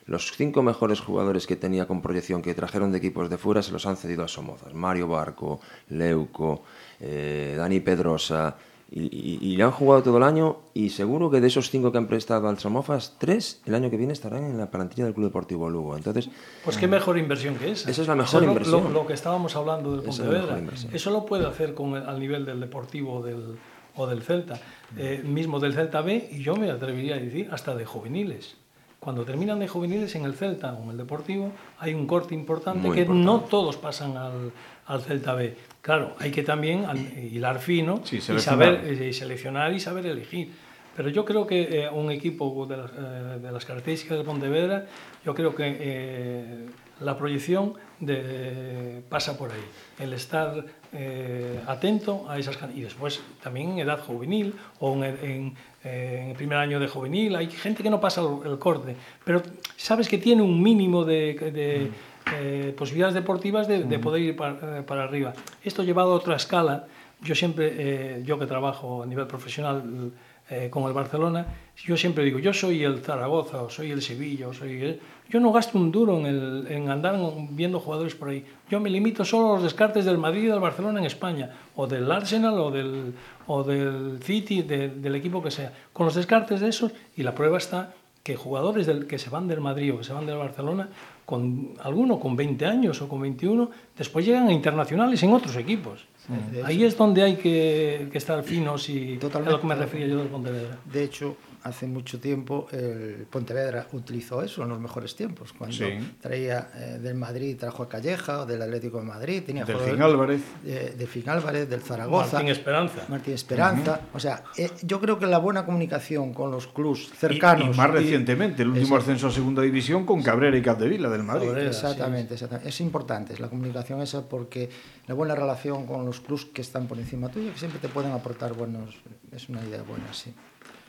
[0.06, 3.72] Los cinco mejores jugadores que tenía con proyección que trajeron de equipos de fuera se
[3.72, 4.72] los han cedido a Somozas.
[4.72, 6.62] Mario Barco, Leuco,
[7.00, 8.56] eh, Dani Pedrosa,
[8.92, 11.92] y, y, y, le han jugado todo el año y seguro que de esos cinco
[11.92, 15.14] que han prestado al Somofas, tres el año que viene estarán en la plantilla del
[15.14, 15.96] Club Deportivo Lugo.
[15.96, 16.28] Entonces,
[16.64, 17.88] pues qué mejor inversión que esa.
[17.88, 18.84] Esa es la mejor inversión.
[18.84, 20.60] Lo, lo, que estábamos hablando del Pontevedra.
[20.92, 23.58] Eso lo puede hacer con el, al nivel del Deportivo del,
[23.96, 24.58] o del Celta,
[24.96, 28.56] eh, mismo del Celta B, y yo me atrevería a decir hasta de juveniles.
[28.98, 32.86] Cuando terminan de juveniles en el Celta o en el Deportivo, hay un corte importante
[32.86, 33.24] Muy que importante.
[33.24, 34.52] no todos pasan al,
[34.90, 35.54] al Celta B.
[35.80, 36.84] Claro, hay que también
[37.32, 40.50] hilar fino sí, y saber y seleccionar y saber elegir.
[40.96, 44.86] Pero yo creo que eh, un equipo de las, eh, de las, características de Pontevedra,
[45.24, 46.66] yo creo que eh,
[47.00, 49.64] la proyección de, pasa por ahí.
[49.98, 55.54] El estar eh, atento a esas y después también en edad juvenil o en, en,
[55.84, 59.42] eh, en, el primer año de juvenil hay gente que no pasa el, corte, pero
[59.76, 61.90] sabes que tiene un mínimo de, de
[62.34, 65.32] eh, posibilidades deportivas de, de poder ir para, para, arriba.
[65.64, 66.86] Esto llevado a otra escala,
[67.22, 70.12] yo siempre, yo que trabajo a nivel profesional
[70.52, 74.48] eh, con el Barcelona, yo siempre digo, yo soy el Zaragoza, o soy el Sevilla,
[74.48, 75.00] o soy el...
[75.28, 77.16] yo no gasto un duro en, el, en andar
[77.50, 78.44] viendo jugadores por ahí.
[78.68, 81.86] Yo me limito solo a los descartes del Madrid y del Barcelona en España, o
[81.86, 83.14] del Arsenal, o del,
[83.46, 85.72] o del City, de, del equipo que sea.
[85.92, 89.48] Con los descartes de esos, y la prueba está que jugadores del, que se van
[89.48, 90.88] del Madrid o que se van del Barcelona,
[91.24, 96.06] con alguno con 20 años o con 21, después llegan a internacionales en otros equipos.
[96.26, 99.50] Sí, Ahí es donde hay que, que estar finos y Totalmente.
[99.50, 100.78] es lo que me refería yo del Pontevedra.
[100.92, 106.16] De hecho, hace mucho tiempo el Pontevedra utilizó eso en los mejores tiempos, cuando sí.
[106.20, 110.02] traía eh, del Madrid, trajo a Calleja, o del Atlético de Madrid, tenía del Fin
[110.02, 110.42] Álvarez.
[110.62, 112.36] De, de Fin Álvarez, del Zaragoza.
[112.36, 113.04] Martín Esperanza.
[113.08, 113.92] Martín Esperanza.
[113.92, 114.16] Uh -huh.
[114.16, 117.68] O sea, eh, yo creo que la buena comunicación con los clubs cercanos.
[117.68, 121.22] Y, y más recientemente, el último ascenso a segunda división con Cabrera y Capdevila del
[121.22, 121.48] Madrid.
[121.48, 122.34] Cabrera, exactamente, sí.
[122.34, 122.68] exactamente.
[122.68, 124.70] Es importante es la comunicación esa porque
[125.06, 128.12] la buena relación con los clubs que están por encima tuyo, que siempre te pueden
[128.12, 128.96] aportar buenos.
[129.32, 130.32] Es una idea buena, sí.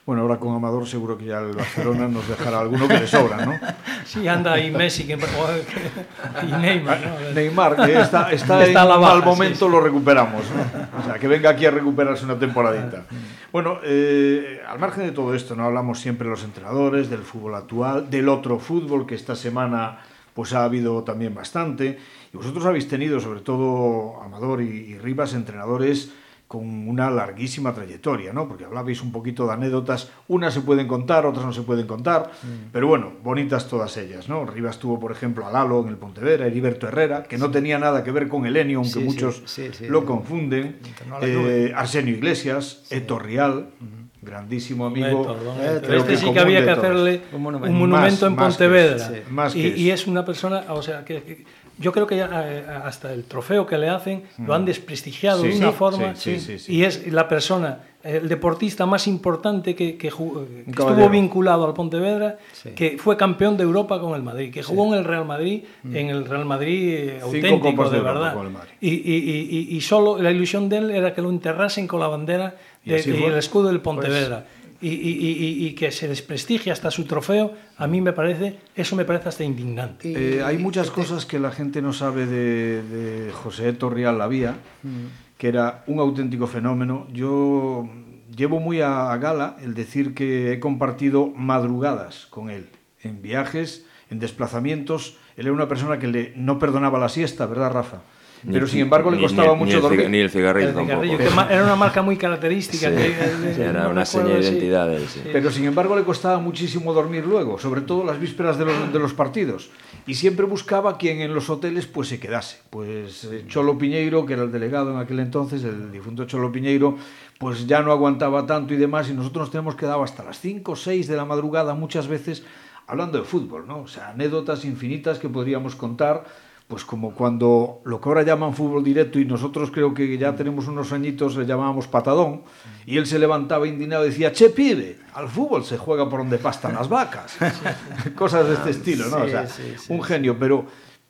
[0.04, 3.46] Bueno, ahora con Amador seguro que ya el Barcelona nos dejará alguno que le sobra,
[3.46, 3.60] ¿no?
[4.04, 5.14] Sí, anda ahí Messi que,
[6.44, 7.00] y Neymar.
[7.00, 7.32] ¿no?
[7.36, 9.72] Neymar, que está, está, está en un mal momento, sí.
[9.72, 10.44] lo recuperamos.
[10.50, 11.00] ¿no?
[11.00, 13.06] O sea, que venga aquí a recuperarse una temporadita.
[13.52, 17.54] Bueno, eh, al margen de todo esto, no hablamos siempre de los entrenadores, del fútbol
[17.54, 20.00] actual, del otro fútbol que esta semana
[20.34, 22.00] pues ha habido también bastante.
[22.34, 26.12] Y vosotros habéis tenido, sobre todo Amador y, y Rivas, entrenadores
[26.52, 28.46] con una larguísima trayectoria, ¿no?
[28.46, 32.30] Porque hablabais un poquito de anécdotas, unas se pueden contar, otras no se pueden contar,
[32.44, 32.72] mm.
[32.74, 34.46] pero bueno, bonitas todas ellas, ¿no?
[34.46, 38.04] Rivas tuvo, por ejemplo, a Lalo en el Pontevedra, Heriberto Herrera, que no tenía nada
[38.04, 40.80] que ver con Elenio, aunque sí, muchos sí, lo confunden,
[41.22, 45.22] eh, Arsenio Iglesias, Eto Rial, -hmm grandísimo amigo.
[45.22, 49.12] Héctor, creo este que sí que había que hacerle un monumento, un monumento en Pontevedra.
[49.30, 51.46] Más que, y, y, es una persona, o sea, que, que
[51.82, 54.46] yo creo que ya, eh, hasta el trofeo que le hacen mm.
[54.46, 58.86] lo han desprestigiado sí, de una sí, forma sí, y es la persona el deportista
[58.86, 62.38] más importante que, que, jugó, que estuvo vinculado al Pontevedra,
[62.76, 65.96] que fue campeón de Europa con el Madrid, que jugó en el Real Madrid, mm.
[65.96, 68.36] en el Real Madrid eh, auténtico, de, de verdad.
[68.80, 72.08] Y, y, y, y, solo la ilusión de él era que lo enterrasen con la
[72.08, 74.46] bandera de, y, el escudo del Pontevedra.
[74.46, 78.96] Pues, y, y, y, que se desprestigie hasta su trofeo, a mí me parece, eso
[78.96, 80.12] me parece hasta indignante.
[80.12, 84.56] Eh, hay muchas cosas que la gente no sabe de, de José Torrial La Vía,
[84.84, 85.38] mm.
[85.38, 87.08] que era un auténtico fenómeno.
[87.14, 87.88] Yo
[88.36, 92.70] llevo muy a, a gala el decir que he compartido madrugadas con él,
[93.02, 95.18] en viajes, en desplazamientos.
[95.38, 98.02] Él era una persona que le no perdonaba la siesta, ¿verdad, Rafa?
[98.50, 100.10] Pero sin embargo le costaba ni, mucho ni dormir.
[100.10, 101.54] Ni el cigarrillo, el cigarrillo tampoco.
[101.54, 102.90] era una marca muy característica.
[102.90, 104.98] Sí, que, sí, era no una señal de identidad.
[105.08, 105.22] Sí.
[105.32, 109.00] Pero sin embargo le costaba muchísimo dormir luego, sobre todo las vísperas de los, de
[109.00, 109.70] los partidos.
[110.08, 112.60] Y siempre buscaba quien en los hoteles pues se quedase.
[112.70, 116.98] Pues eh, Cholo Piñeiro, que era el delegado en aquel entonces, el difunto Cholo Piñeiro,
[117.38, 120.72] pues ya no aguantaba tanto y demás, y nosotros nos tenemos quedado hasta las 5
[120.72, 122.44] o 6 de la madrugada muchas veces
[122.88, 123.82] hablando de fútbol, ¿no?
[123.82, 126.26] O sea, anécdotas infinitas que podríamos contar
[126.72, 130.70] pues como cuando lo que ahora llaman fútbol directo y nosotros creo que ya tenemos
[130.70, 132.44] unos añitos le llamábamos patadón
[132.86, 136.38] y él se levantaba indignado y decía, che pibe, al fútbol se juega por donde
[136.38, 137.36] pastan las vacas.
[138.16, 139.18] Cosas de este estilo, ¿no?
[139.18, 140.66] Sí, o sea, sí, sí, un genio, pero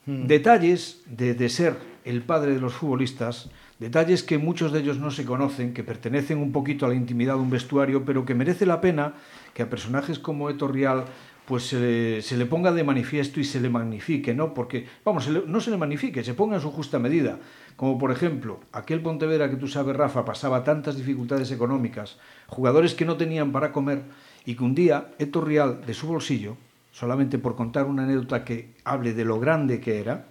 [0.06, 0.26] hmm.
[0.26, 3.48] detalles de, de ser el padre de los futbolistas,
[3.78, 7.34] detalles que muchos de ellos no se conocen, que pertenecen un poquito a la intimidad
[7.34, 9.14] de un vestuario, pero que merece la pena
[9.54, 11.04] que a personajes como Eto Rial
[11.46, 14.54] pues se le, ponga de manifiesto y se le magnifique, ¿no?
[14.54, 17.38] Porque, vamos, no se le magnifique, se ponga en su justa medida.
[17.76, 23.04] Como por ejemplo, aquel Pontevedra que tú sabes, Rafa, pasaba tantas dificultades económicas, jugadores que
[23.04, 24.02] no tenían para comer,
[24.44, 25.48] y que un día Héctor
[25.84, 26.56] de su bolsillo,
[26.92, 30.26] solamente por contar una anécdota que hable de lo grande que era,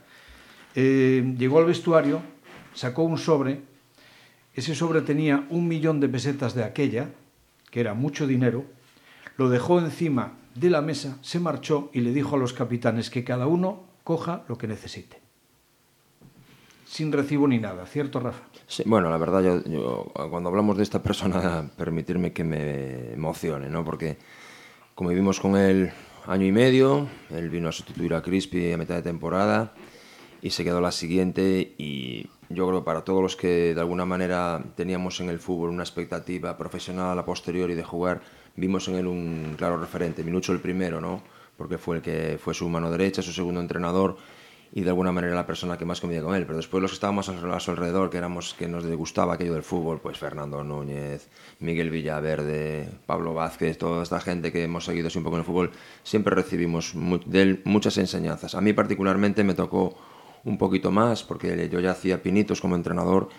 [0.76, 2.22] eh, llegó al vestuario,
[2.74, 3.62] sacó un sobre,
[4.54, 7.10] ese sobre tenía un millón de pesetas de aquella,
[7.70, 8.66] que era mucho dinero,
[9.38, 13.24] lo dejó encima de la mesa, se marchó y le dijo a los capitanes que
[13.24, 15.20] cada uno coja lo que necesite.
[16.86, 18.44] Sin recibo ni nada, ¿cierto, Rafa?
[18.68, 23.70] Sí, bueno, la verdad, yo, yo, cuando hablamos de esta persona, permitirme que me emocione,
[23.70, 23.86] ¿no?
[23.86, 24.18] Porque
[24.96, 25.92] como vivimos con él
[26.28, 29.74] año y medio, él vino a sustituir a Crispy a mitad de temporada
[30.42, 34.64] y se quedó la siguiente y yo creo para todos los que de alguna manera
[34.76, 38.22] teníamos en el fútbol una expectativa profesional a posteriori de jugar,
[38.56, 40.24] vimos en él un claro referente.
[40.24, 41.22] Minucho el primero, ¿no?
[41.58, 44.18] Porque fue el que fue su mano derecha, su segundo entrenador
[44.74, 46.46] y de alguna manera la persona que más convivía con él.
[46.46, 49.64] Pero después los que estábamos a su alrededor, que éramos que nos gustaba aquello del
[49.64, 51.28] fútbol, pues Fernando Núñez,
[51.60, 55.46] Miguel Villaverde, Pablo Vázquez, toda esta gente que hemos seguido así un poco en el
[55.46, 55.72] fútbol,
[56.04, 56.94] siempre recibimos
[57.26, 58.56] de él muchas enseñanzas.
[58.56, 59.98] A mí particularmente me tocó
[60.44, 63.30] un poquito más, porque yo ya hacía pinitos como entrenador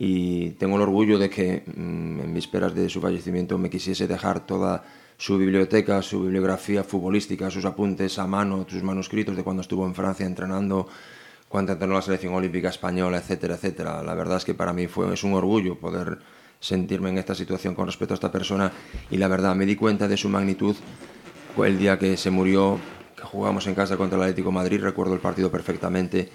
[0.00, 4.46] y tengo el orgullo de que mm, en vísperas de su fallecimiento me quisiese dejar
[4.46, 4.84] toda
[5.16, 9.96] su biblioteca, su bibliografía futbolística, sus apuntes a mano, sus manuscritos de cuando estuvo en
[9.96, 10.86] Francia entrenando,
[11.48, 14.00] cuando entrenó la selección olímpica española, etcétera, etcétera.
[14.04, 16.18] La verdad es que para mí fue, es un orgullo poder
[16.60, 18.70] sentirme en esta situación con respecto a esta persona
[19.10, 20.76] y la verdad me di cuenta de su magnitud
[21.56, 22.78] el día que se murió,
[23.16, 26.28] que jugamos en casa contra el Atlético Madrid, recuerdo el partido perfectamente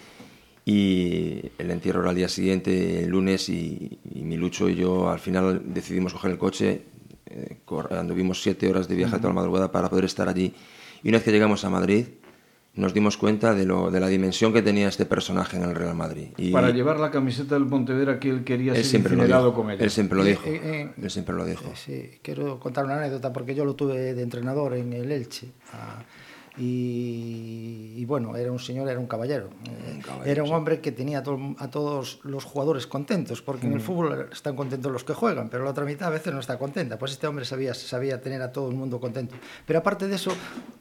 [0.65, 5.09] y el entierro era al día siguiente, el lunes, y, y mi Lucho y yo
[5.09, 6.83] al final decidimos coger el coche
[7.35, 7.57] eh,
[7.91, 10.53] anduvimos siete horas de viaje toda la madrugada para poder estar allí.
[11.01, 12.05] Y una vez que llegamos a Madrid,
[12.75, 15.95] nos dimos cuenta de, lo, de la dimensión que tenía este personaje en el Real
[15.95, 16.29] Madrid.
[16.37, 19.83] Y para llevar la camiseta del Pontevedra que él quería ser incinerado con ella.
[19.83, 20.47] Él siempre lo dijo.
[20.47, 21.71] Eh, eh, él siempre lo dijo.
[21.75, 25.47] sí, quiero contar una anécdota porque yo lo tuve de entrenador en el Elche.
[26.55, 29.49] Y, bueno, era un señor, era un caballero.
[30.23, 33.81] era un hombre que tenía a, todos los jugadores contentos, porque en el mm.
[33.81, 36.99] fútbol están contentos los que juegan, pero la otra mitad a veces no está contenta.
[36.99, 39.35] Pues este hombre sabía, sabía tener a todo el mundo contento.
[39.65, 40.31] Pero aparte de eso,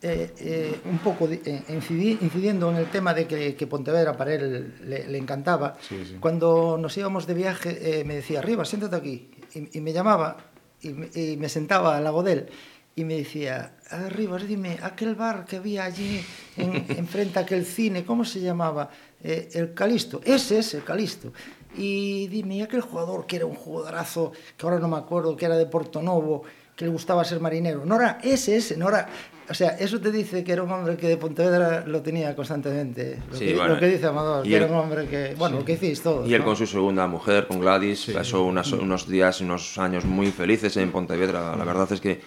[0.03, 5.17] eh, eh, un poco eh, incidiendo en el tema de que, Pontevedra para él le,
[5.17, 5.79] encantaba,
[6.21, 9.31] cuando nos íbamos de viaje me decía, arriba, siéntate aquí.
[9.55, 10.37] Y, me llamaba
[10.83, 12.49] y me, y me sentaba al lado de él
[12.95, 16.23] y me decía, arriba, dime, aquel bar que había allí
[16.57, 18.91] en, enfrente a aquel cine, ¿cómo se llamaba?
[19.23, 21.33] Eh, el Calisto, ese es el Calisto.
[21.75, 25.47] Y dime, ¿y aquel jugador que era un jugadorazo, que ahora no me acuerdo, que
[25.47, 26.43] era de Porto Novo,
[26.77, 27.87] que le gustaba ser marinero?
[27.87, 29.09] No era ese, ese, no era...
[29.49, 33.19] O sea, eso te dice que era un hombre que de Pontevedra lo tenía constantemente.
[33.31, 35.35] Lo, que, lo que, dice Amador, que era un hombre que...
[35.37, 36.27] Bueno, lo que hiciste todo.
[36.27, 40.77] Y él con su segunda mujer, con Gladys, pasó unos días, unos años muy felices
[40.77, 41.57] en Pontevedra.
[41.57, 42.21] La verdad es que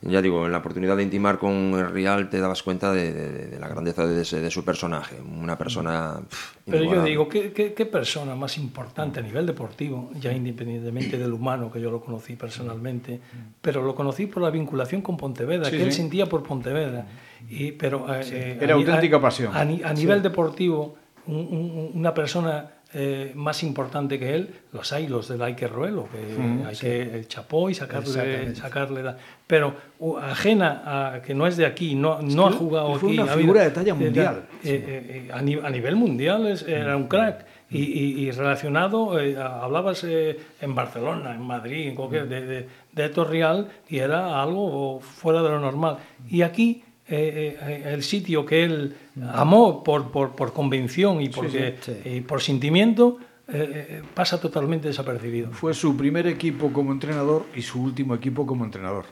[0.00, 3.66] ya digo, en la oportunidad de intimar con el Real te dabas cuenta de, la
[3.66, 6.20] grandeza de, de, su personaje, una persona...
[6.64, 11.72] Pero yo digo, ¿qué, ¿qué, persona más importante a nivel deportivo, ya independientemente del humano,
[11.72, 13.20] que yo lo conocí personalmente,
[13.60, 17.06] pero lo conocí por la vinculación con Pontevedra, que él sentía por Pontevedra.
[17.48, 19.56] Y, pero, eh, eh, Era auténtica pasión.
[19.56, 25.68] A, nivel deportivo, una persona eh, más importante que él, los hay, los del que
[25.68, 29.14] ruelo, que hay que el chapó y sacarle, sacarle
[29.46, 29.74] pero
[30.22, 33.18] ajena a que no es de aquí, no, no ha jugado fue aquí.
[33.18, 34.44] una figura de talla mundial.
[34.64, 37.44] Eh, eh, a, nivel mundial es, era un crack.
[37.70, 43.98] Y, y, relacionado, hablabas en Barcelona, en Madrid, en cualquier, de, de, de Torreal, y
[43.98, 45.98] era algo fuera de lo normal.
[46.30, 48.94] Y aquí eh, eh, el sitio que él
[49.32, 53.18] amó por, por, por convención y, porque, y por sentimiento,
[53.48, 55.50] eh, pasa totalmente desapercibido.
[55.52, 59.06] Fue su primer equipo como entrenador y su último equipo como entrenador,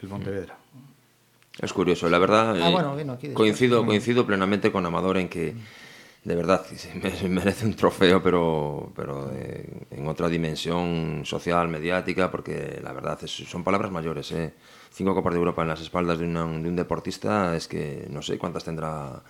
[0.00, 0.56] el Montevedra.
[1.60, 2.56] Es curioso, la verdad.
[2.58, 5.54] Ah, coincido, coincido plenamente con Amador en que
[6.24, 6.64] de verdad
[7.28, 13.92] merece un trofeo, pero, pero en otra dimensión social, mediática, porque la verdad son palabras
[13.92, 14.32] mayores.
[14.32, 14.54] ¿eh?
[14.92, 18.38] Cinco Copas de Europa en las espaldas de, de un deportista es que no sé
[18.38, 19.22] cuántas tendrá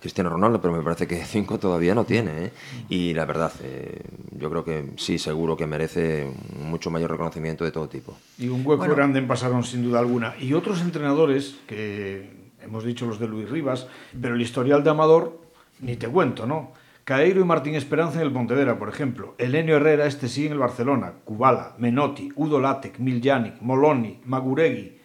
[0.00, 2.44] Cristiano Ronaldo, pero me parece que cinco todavía no tiene.
[2.44, 2.52] ¿eh?
[2.88, 4.00] Y la verdad, eh,
[4.32, 8.16] yo creo que sí, seguro que merece mucho mayor reconocimiento de todo tipo.
[8.38, 10.34] Y un hueco grande en pasaron sin duda alguna.
[10.38, 13.88] Y otros entrenadores, que hemos dicho los de Luis Rivas,
[14.20, 15.40] pero el historial de Amador,
[15.80, 16.72] ni te cuento, ¿no?
[17.02, 19.34] Caeiro y Martín Esperanza en el Pontevedra, por ejemplo.
[19.38, 21.14] Elenio Herrera, este sí, en el Barcelona.
[21.24, 24.97] Kubala, Menotti, Udo Latec, Miljanic, Moloni, Maguregui,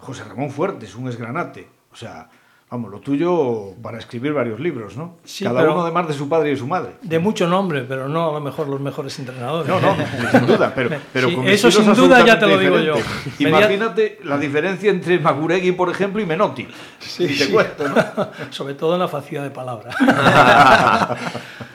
[0.00, 1.68] José Ramón Fuertes, un esgranate.
[1.92, 2.28] O sea,
[2.70, 5.16] vamos, lo tuyo para escribir varios libros, ¿no?
[5.24, 6.92] Sí, Cada uno además de su padre y de su madre.
[7.02, 9.68] De mucho nombre, pero no a lo mejor los mejores entrenadores.
[9.68, 9.96] No, no,
[10.30, 12.94] sin duda, pero, pero Eso sin duda ya te lo digo yo.
[13.40, 16.66] Imagínate la diferencia entre Maguregui, por ejemplo, y Menotti.
[16.98, 17.96] Sí, te cuento, ¿no?
[18.50, 19.90] Sobre todo en la facilidad de palabra.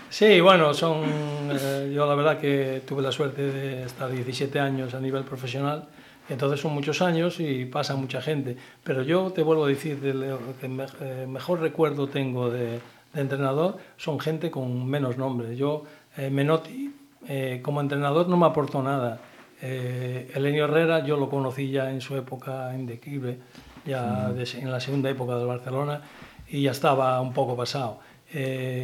[0.10, 1.04] sí, bueno, son...
[1.52, 5.88] Eh, yo la verdad que tuve la suerte de estar 17 años a nivel profesional
[6.30, 8.58] entonces son muchos años y pasa mucha gente.
[8.84, 10.66] Pero yo te vuelvo a decir, lo que
[11.02, 12.80] eh, mejor recuerdo tengo de,
[13.14, 15.56] entrenador son gente con menos nombre.
[15.56, 15.84] Yo,
[16.18, 16.94] eh, Menotti,
[17.28, 19.20] eh, como entrenador no me aportó nada.
[19.62, 23.40] Eh, Elenio Herrera yo lo conocí ya en su época en declive,
[23.86, 26.02] ya en la segunda época del Barcelona,
[26.48, 28.00] y ya estaba un poco pasado.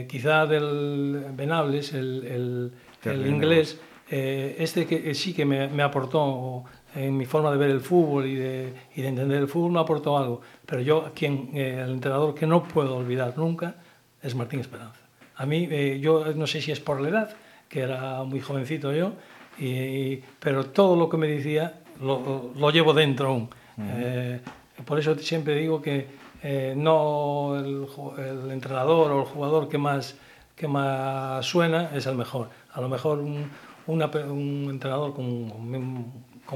[0.07, 2.71] quizá del Venables, el
[3.09, 6.63] el inglés, eh, este que sí que me, me, aportó
[6.95, 9.79] en mi forma de ver el fútbol y de, y de entender el fútbol, me
[9.79, 10.41] aportó algo.
[10.65, 13.75] Pero yo, quien, eh, el entrenador que no puedo olvidar nunca
[14.21, 14.99] es Martín Esperanza.
[15.35, 17.35] A mí, eh, yo no sé si es por la edad,
[17.69, 19.13] que era muy jovencito yo,
[19.57, 23.49] y, pero todo lo que me decía lo, lo llevo dentro aún.
[23.77, 23.85] Uh -huh.
[23.97, 24.39] eh,
[24.85, 26.07] por eso siempre digo que
[26.43, 27.85] eh, no el,
[28.17, 30.15] el, entrenador o el jugador que más,
[30.55, 32.49] que más suena es el mejor.
[32.73, 33.49] A lo mejor un,
[33.87, 36.05] una, un entrenador con, con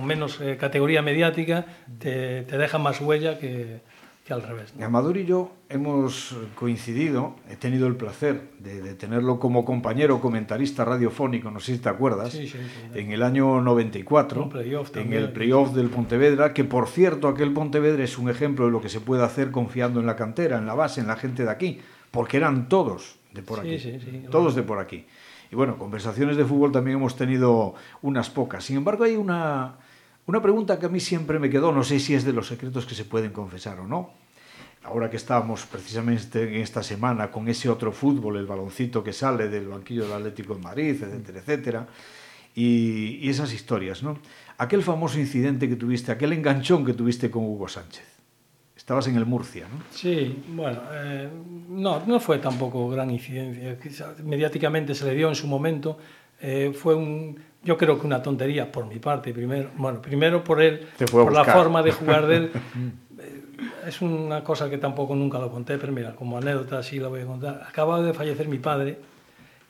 [0.01, 1.65] menos eh, categoría mediática
[1.99, 3.81] te, te, deja más huella que,
[4.25, 4.73] que al revés.
[4.75, 4.85] ¿no?
[4.85, 10.83] Amador y yo hemos coincidido, he tenido el placer de, de, tenerlo como compañero comentarista
[10.85, 14.49] radiofónico, no sé si te acuerdas, sí, sí, sí, en el año 94,
[14.95, 18.81] en el playoff del Pontevedra, que por cierto aquel Pontevedra es un ejemplo de lo
[18.81, 21.51] que se puede hacer confiando en la cantera, en la base, en la gente de
[21.51, 21.79] aquí,
[22.11, 23.77] porque eran todos de por aquí,
[24.31, 25.05] todos de por aquí.
[25.51, 28.63] Y bueno, conversaciones de fútbol también hemos tenido unas pocas.
[28.63, 29.75] Sin embargo, hay una,
[30.27, 32.85] una pregunta que a mí siempre me quedó, no sé si es de los secretos
[32.85, 34.11] que se pueden confesar o no.
[34.83, 39.49] Ahora que estábamos precisamente en esta semana con ese otro fútbol, el baloncito que sale
[39.49, 41.87] del banquillo del Atlético de Madrid, etcétera, etcétera,
[42.53, 44.19] y, y esas historias, ¿no?
[44.57, 48.05] Aquel famoso incidente que tuviste, aquel enganchón que tuviste con Hugo Sánchez.
[48.77, 49.83] Estabas en el Murcia, ¿no?
[49.89, 51.29] Sí, bueno, eh,
[51.69, 53.77] no, no fue tampoco gran incidencia.
[54.23, 55.97] Mediáticamente se le dio en su momento.
[56.41, 59.33] Eh, fue un, yo creo que una tontería por mi parte.
[59.33, 62.51] Primero, bueno, primero por él, por la forma de jugar de él.
[63.87, 67.21] es una cosa que tampoco nunca lo conté, pero mira, como anécdota sí la voy
[67.21, 67.65] a contar.
[67.67, 68.99] Acababa de fallecer mi padre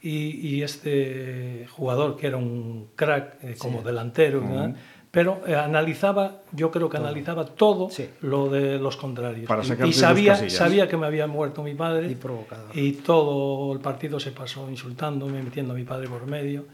[0.02, 3.86] y, y este jugador, que era un crack eh, como sí.
[3.86, 4.76] delantero, uh -huh
[5.16, 7.08] pero eh, analizaba, yo creo que todo.
[7.08, 8.10] analizaba todo sí.
[8.20, 9.48] lo de los contrarios.
[9.48, 14.20] Para y sabía, sabía que me había muerto mi padre y, y, todo el partido
[14.20, 16.66] se pasó insultándome, metiendo a mi padre por medio.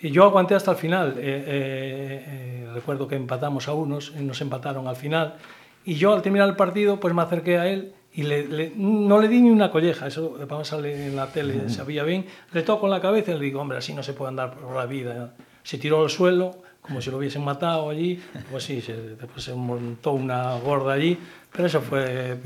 [0.00, 1.10] Y yo aguanté hasta el final.
[1.10, 5.36] Eh, eh, eh recuerdo que empatamos a unos, nos empataron al final.
[5.84, 9.20] Y yo al terminar el partido, pues me acerqué a él y le, le, no
[9.20, 11.70] le di ni una colleja, eso vamos a salir en la tele, mm.
[11.70, 12.26] sabía bien.
[12.52, 14.74] Le toco en la cabeza y le digo, hombre, así no se puede andar por
[14.74, 15.34] la vida.
[15.62, 19.54] Se tiró al suelo, como si lo hubiesen matado allí, pues sí, se, después se
[19.54, 21.18] montó una gorda allí,
[21.50, 22.36] pero eso fue,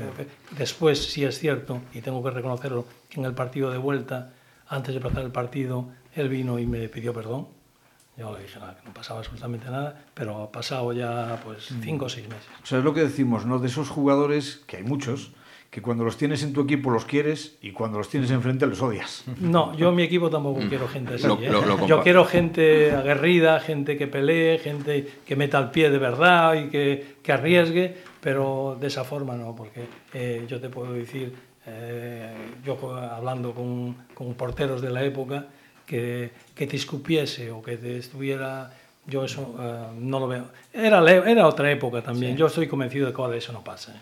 [0.57, 4.31] después sí es cierto, y tengo que reconocerlo, que en el partido de vuelta,
[4.69, 7.49] antes de empezar el partido, él vino y me pidió perdón,
[8.17, 12.05] yo le dije nada, que no pasaba absolutamente nada, pero ha pasado ya pues cinco
[12.05, 12.47] o seis meses.
[12.63, 13.59] O sea, es lo que decimos, ¿no?
[13.59, 15.31] De esos jugadores, que hay muchos,
[15.69, 18.81] que cuando los tienes en tu equipo los quieres y cuando los tienes enfrente los
[18.81, 19.23] odias.
[19.39, 21.27] No, yo en mi equipo tampoco quiero gente así.
[21.27, 21.49] Lo, ¿eh?
[21.49, 25.97] lo, lo yo quiero gente aguerrida, gente que pelee, gente que meta el pie de
[25.97, 30.93] verdad y que, que arriesgue, pero de esa forma no, porque eh, yo te puedo
[30.93, 31.33] decir,
[31.67, 32.33] eh,
[32.65, 35.47] yo hablando con, con, porteros de la época,
[35.85, 38.71] que, que te escupiese o que te estuviera
[39.05, 40.45] yo eso uh, no lo veo.
[40.71, 42.33] Era, era otra época también.
[42.33, 42.37] Sí.
[42.37, 43.93] Yo estoy convencido de que ahora eso no pasa.
[43.93, 43.99] ¿eh?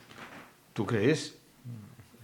[0.73, 1.36] ¿Tú crees?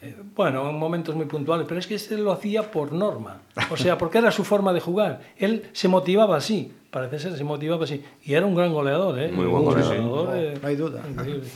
[0.04, 3.38] Eh, bueno, en momentos muy puntuales, pero es que este lo hacía por norma,
[3.72, 5.22] o sea, porque era su forma de jugar.
[5.38, 9.32] Él se motivaba así, parece ser, se motivaba así, y era un gran goleador, ¿eh?
[9.32, 9.96] Muy buen goleador.
[9.96, 11.02] goleador eh, no hay duda.
[11.10, 11.48] Increíble.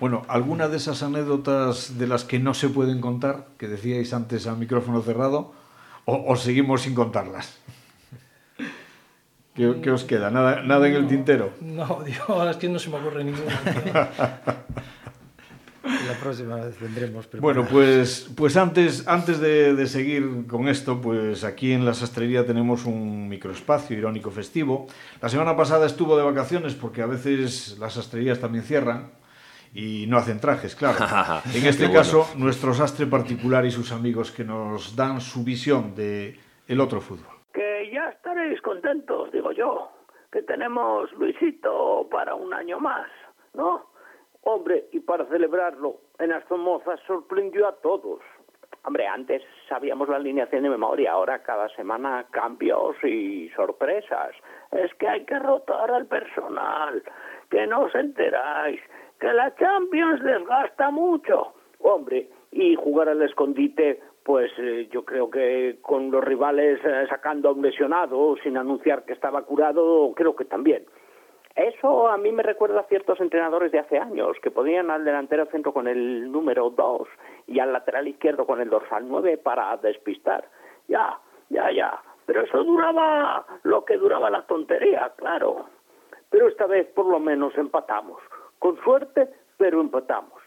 [0.00, 4.48] Bueno, alguna de esas anécdotas de las que no se pueden contar, que decíais antes
[4.48, 5.52] a micrófono cerrado,
[6.04, 7.58] o, o seguimos sin contarlas.
[9.54, 10.30] ¿Qué, ¿Qué, os queda?
[10.30, 11.52] ¿Nada, nada en el tintero?
[11.60, 13.60] No, Dios, ahora es que no se me ocurre ninguna.
[16.08, 17.28] La próxima vez tendremos.
[17.40, 22.46] Bueno, pues, pues antes, antes de, de, seguir con esto, pues aquí en la sastrería
[22.46, 24.86] tenemos un microespacio irónico festivo.
[25.20, 29.10] La semana pasada estuvo de vacaciones porque a veces las sastrerías también cierran
[29.74, 30.98] y no hacen trajes, claro.
[31.54, 36.38] en este caso, nuestro sastre particular y sus amigos que nos dan su visión de
[36.68, 37.34] el otro fútbol.
[37.52, 39.90] Que ya estaréis contentos, digo yo,
[40.30, 43.08] que tenemos Luisito para un año más,
[43.54, 43.91] ¿no?
[44.44, 48.20] Hombre, y para celebrarlo, en Astomozas sorprendió a todos.
[48.84, 54.32] Hombre, antes sabíamos la alineación de memoria, ahora cada semana cambios y sorpresas.
[54.72, 57.02] Es que hay que rotar al personal,
[57.48, 58.80] que no os enteráis,
[59.20, 61.52] que la Champions desgasta mucho.
[61.78, 67.48] Hombre, y jugar al escondite, pues eh, yo creo que con los rivales eh, sacando
[67.48, 70.84] a un lesionado sin anunciar que estaba curado, creo que también.
[71.54, 75.46] Eso a mí me recuerda a ciertos entrenadores de hace años que podían al delantero
[75.46, 77.08] centro con el número 2
[77.46, 80.48] y al lateral izquierdo con el dorsal 9 para despistar.
[80.88, 81.18] Ya,
[81.50, 82.00] ya, ya.
[82.24, 85.66] Pero eso duraba lo que duraba la tontería, claro.
[86.30, 88.22] Pero esta vez por lo menos empatamos.
[88.58, 89.28] Con suerte,
[89.58, 90.40] pero empatamos.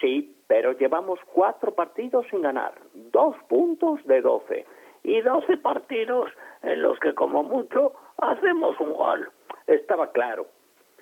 [0.00, 2.72] Sí, pero llevamos cuatro partidos sin ganar.
[2.94, 4.64] Dos puntos de doce.
[5.02, 6.30] Y doce partidos
[6.62, 9.30] en los que como mucho hacemos un gol.
[9.66, 10.46] Estaba claro.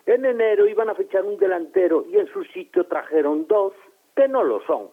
[0.07, 3.73] En enero iban a fichar un delantero y en su sitio trajeron dos
[4.15, 4.91] que no lo son.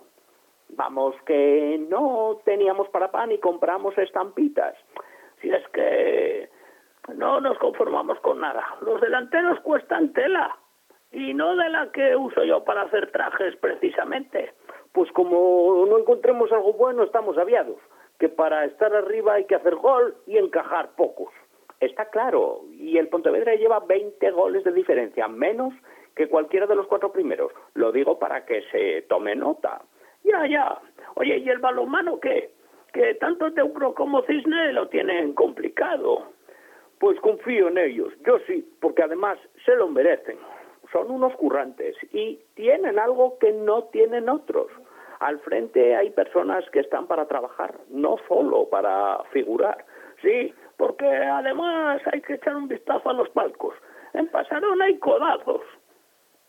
[0.69, 4.76] Vamos, que no teníamos para pan y compramos estampitas.
[5.41, 6.49] Si es que
[7.15, 8.63] no nos conformamos con nada.
[8.82, 10.55] Los delanteros cuestan tela
[11.11, 14.53] y no de la que uso yo para hacer trajes precisamente.
[14.93, 17.78] Pues como no encontremos algo bueno, estamos aviados,
[18.19, 21.34] que para estar arriba hay que hacer gol y encajar pocos.
[21.82, 25.73] Está claro, y el Pontevedra lleva 20 goles de diferencia, menos
[26.15, 27.51] que cualquiera de los cuatro primeros.
[27.73, 29.82] Lo digo para que se tome nota.
[30.23, 30.79] Ya, ya.
[31.15, 32.51] Oye, ¿y el balonmano qué?
[32.93, 36.27] Que tanto Teucro como Cisne lo tienen complicado.
[36.99, 40.38] Pues confío en ellos, yo sí, porque además se lo merecen.
[40.91, 44.67] Son unos currantes y tienen algo que no tienen otros.
[45.19, 49.84] Al frente hay personas que están para trabajar, no solo para figurar.
[50.21, 53.75] Sí, porque además hay que echar un vistazo a los palcos.
[54.15, 55.61] En Pasarón hay codazos.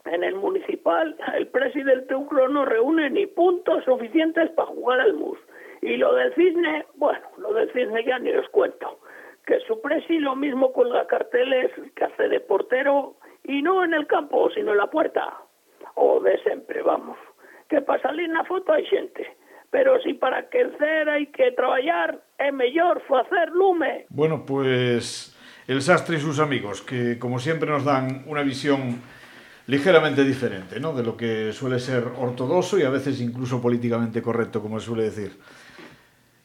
[0.06, 5.38] En el municipal, el presidente Teucro no reúne ni puntos suficientes para jugar al MUS.
[5.82, 9.00] Y lo del cisne, bueno, lo del cisne ya ni os cuento.
[9.44, 14.06] Que su presi lo mismo cuelga carteles que hace de portero y no en el
[14.06, 15.30] campo, sino en la puerta.
[15.96, 17.18] O de siempre, vamos.
[17.68, 19.28] Que para salir na foto hai xente.
[19.72, 24.04] Pero si para crecer hai que traballar, é mellor facer lume.
[24.12, 25.32] Bueno, pues
[25.64, 29.00] el sastre y sus amigos, que como siempre nos dan una visión
[29.66, 30.92] ligeramente diferente, ¿no?
[30.92, 35.04] De lo que suele ser ortodoxo y a veces incluso políticamente correcto, como se suele
[35.04, 35.40] decir.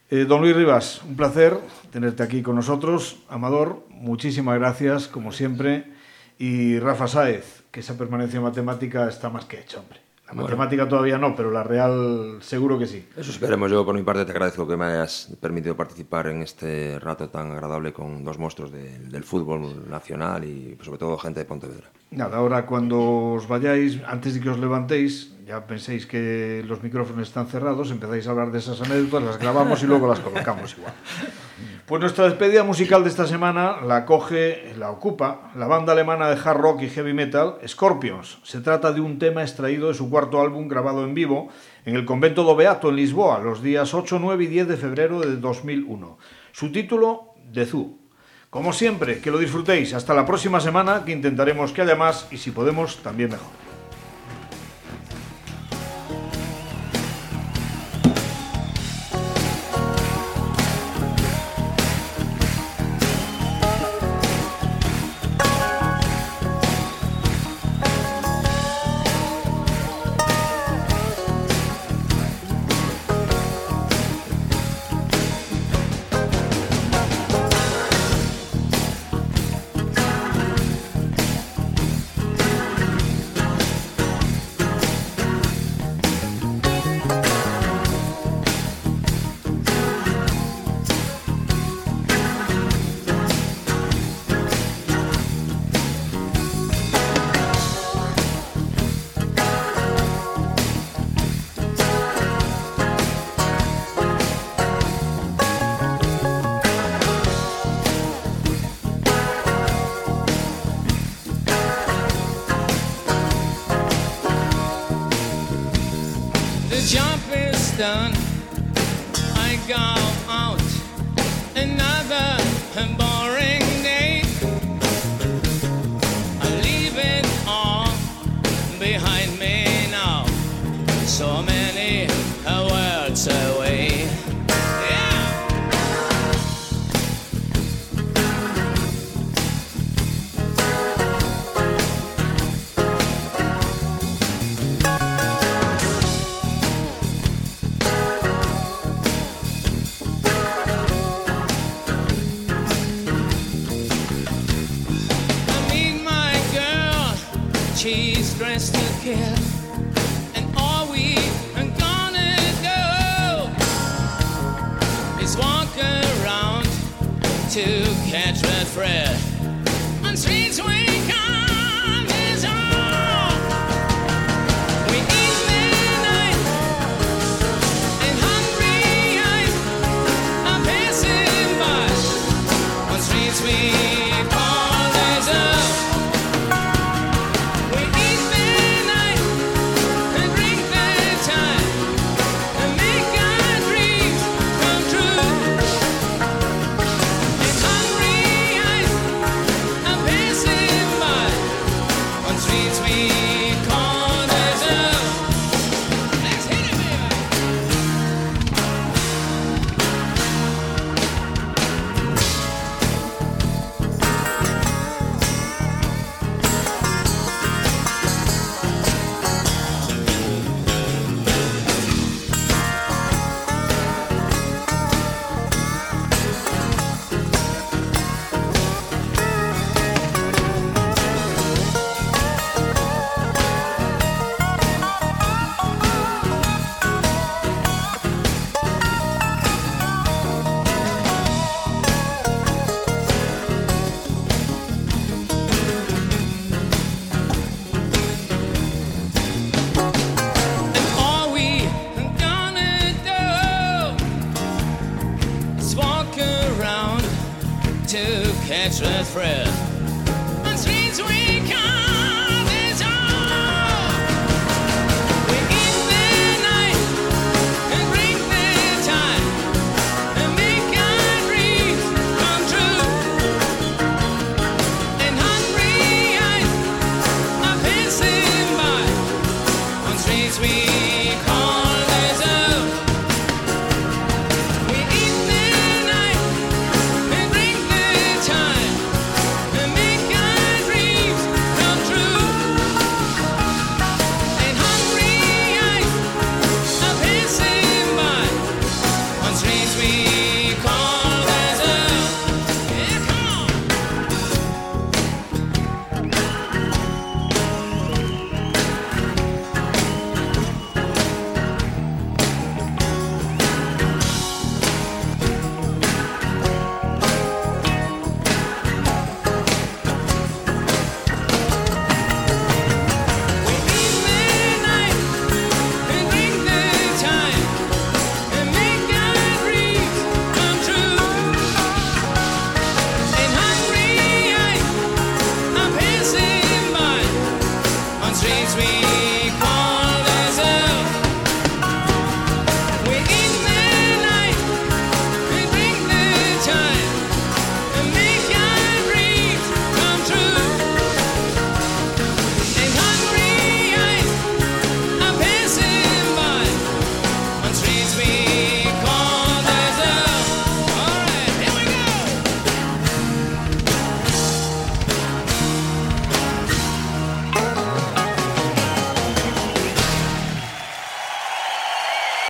[0.09, 1.59] Eh, don Luis Rivas, un placer
[1.91, 3.25] tenerte aquí con nosotros.
[3.27, 5.83] Amador, muchísimas gracias, como siempre.
[6.39, 10.06] Y Rafa Sáez, que esa permanencia matemática está más que hecha, hombre.
[10.27, 10.43] La Bueno.
[10.49, 13.07] matemática todavía no, pero la real seguro que sí.
[13.15, 13.71] Eso esperemos.
[13.71, 17.51] Yo, por mi parte, te agradezco que me hayas permitido participar en este rato tan
[17.53, 21.87] agradable con dos monstruos de- del fútbol nacional y, pues, sobre todo, gente de Pontevedra.
[22.11, 22.99] Nada, ahora cuando
[23.35, 28.27] os vayáis, antes de que os levantéis, ya penséis que los micrófonos están cerrados, empezáis
[28.27, 30.93] a hablar de esas anécdotas, las grabamos y luego las colocamos igual.
[31.87, 36.35] Pues nuestra despedida musical de esta semana la coge, la ocupa la banda alemana de
[36.35, 38.39] hard rock y heavy metal Scorpions.
[38.43, 41.47] Se trata de un tema extraído de su cuarto álbum grabado en vivo
[41.85, 45.21] en el convento do Beato en Lisboa los días 8, 9 y 10 de febrero
[45.21, 46.17] de 2001.
[46.51, 47.97] Su título, The Zoo.
[48.49, 49.93] Como siempre, que lo disfrutéis.
[49.93, 53.66] Hasta la próxima semana, que intentaremos que haya más y si podemos, también mejor.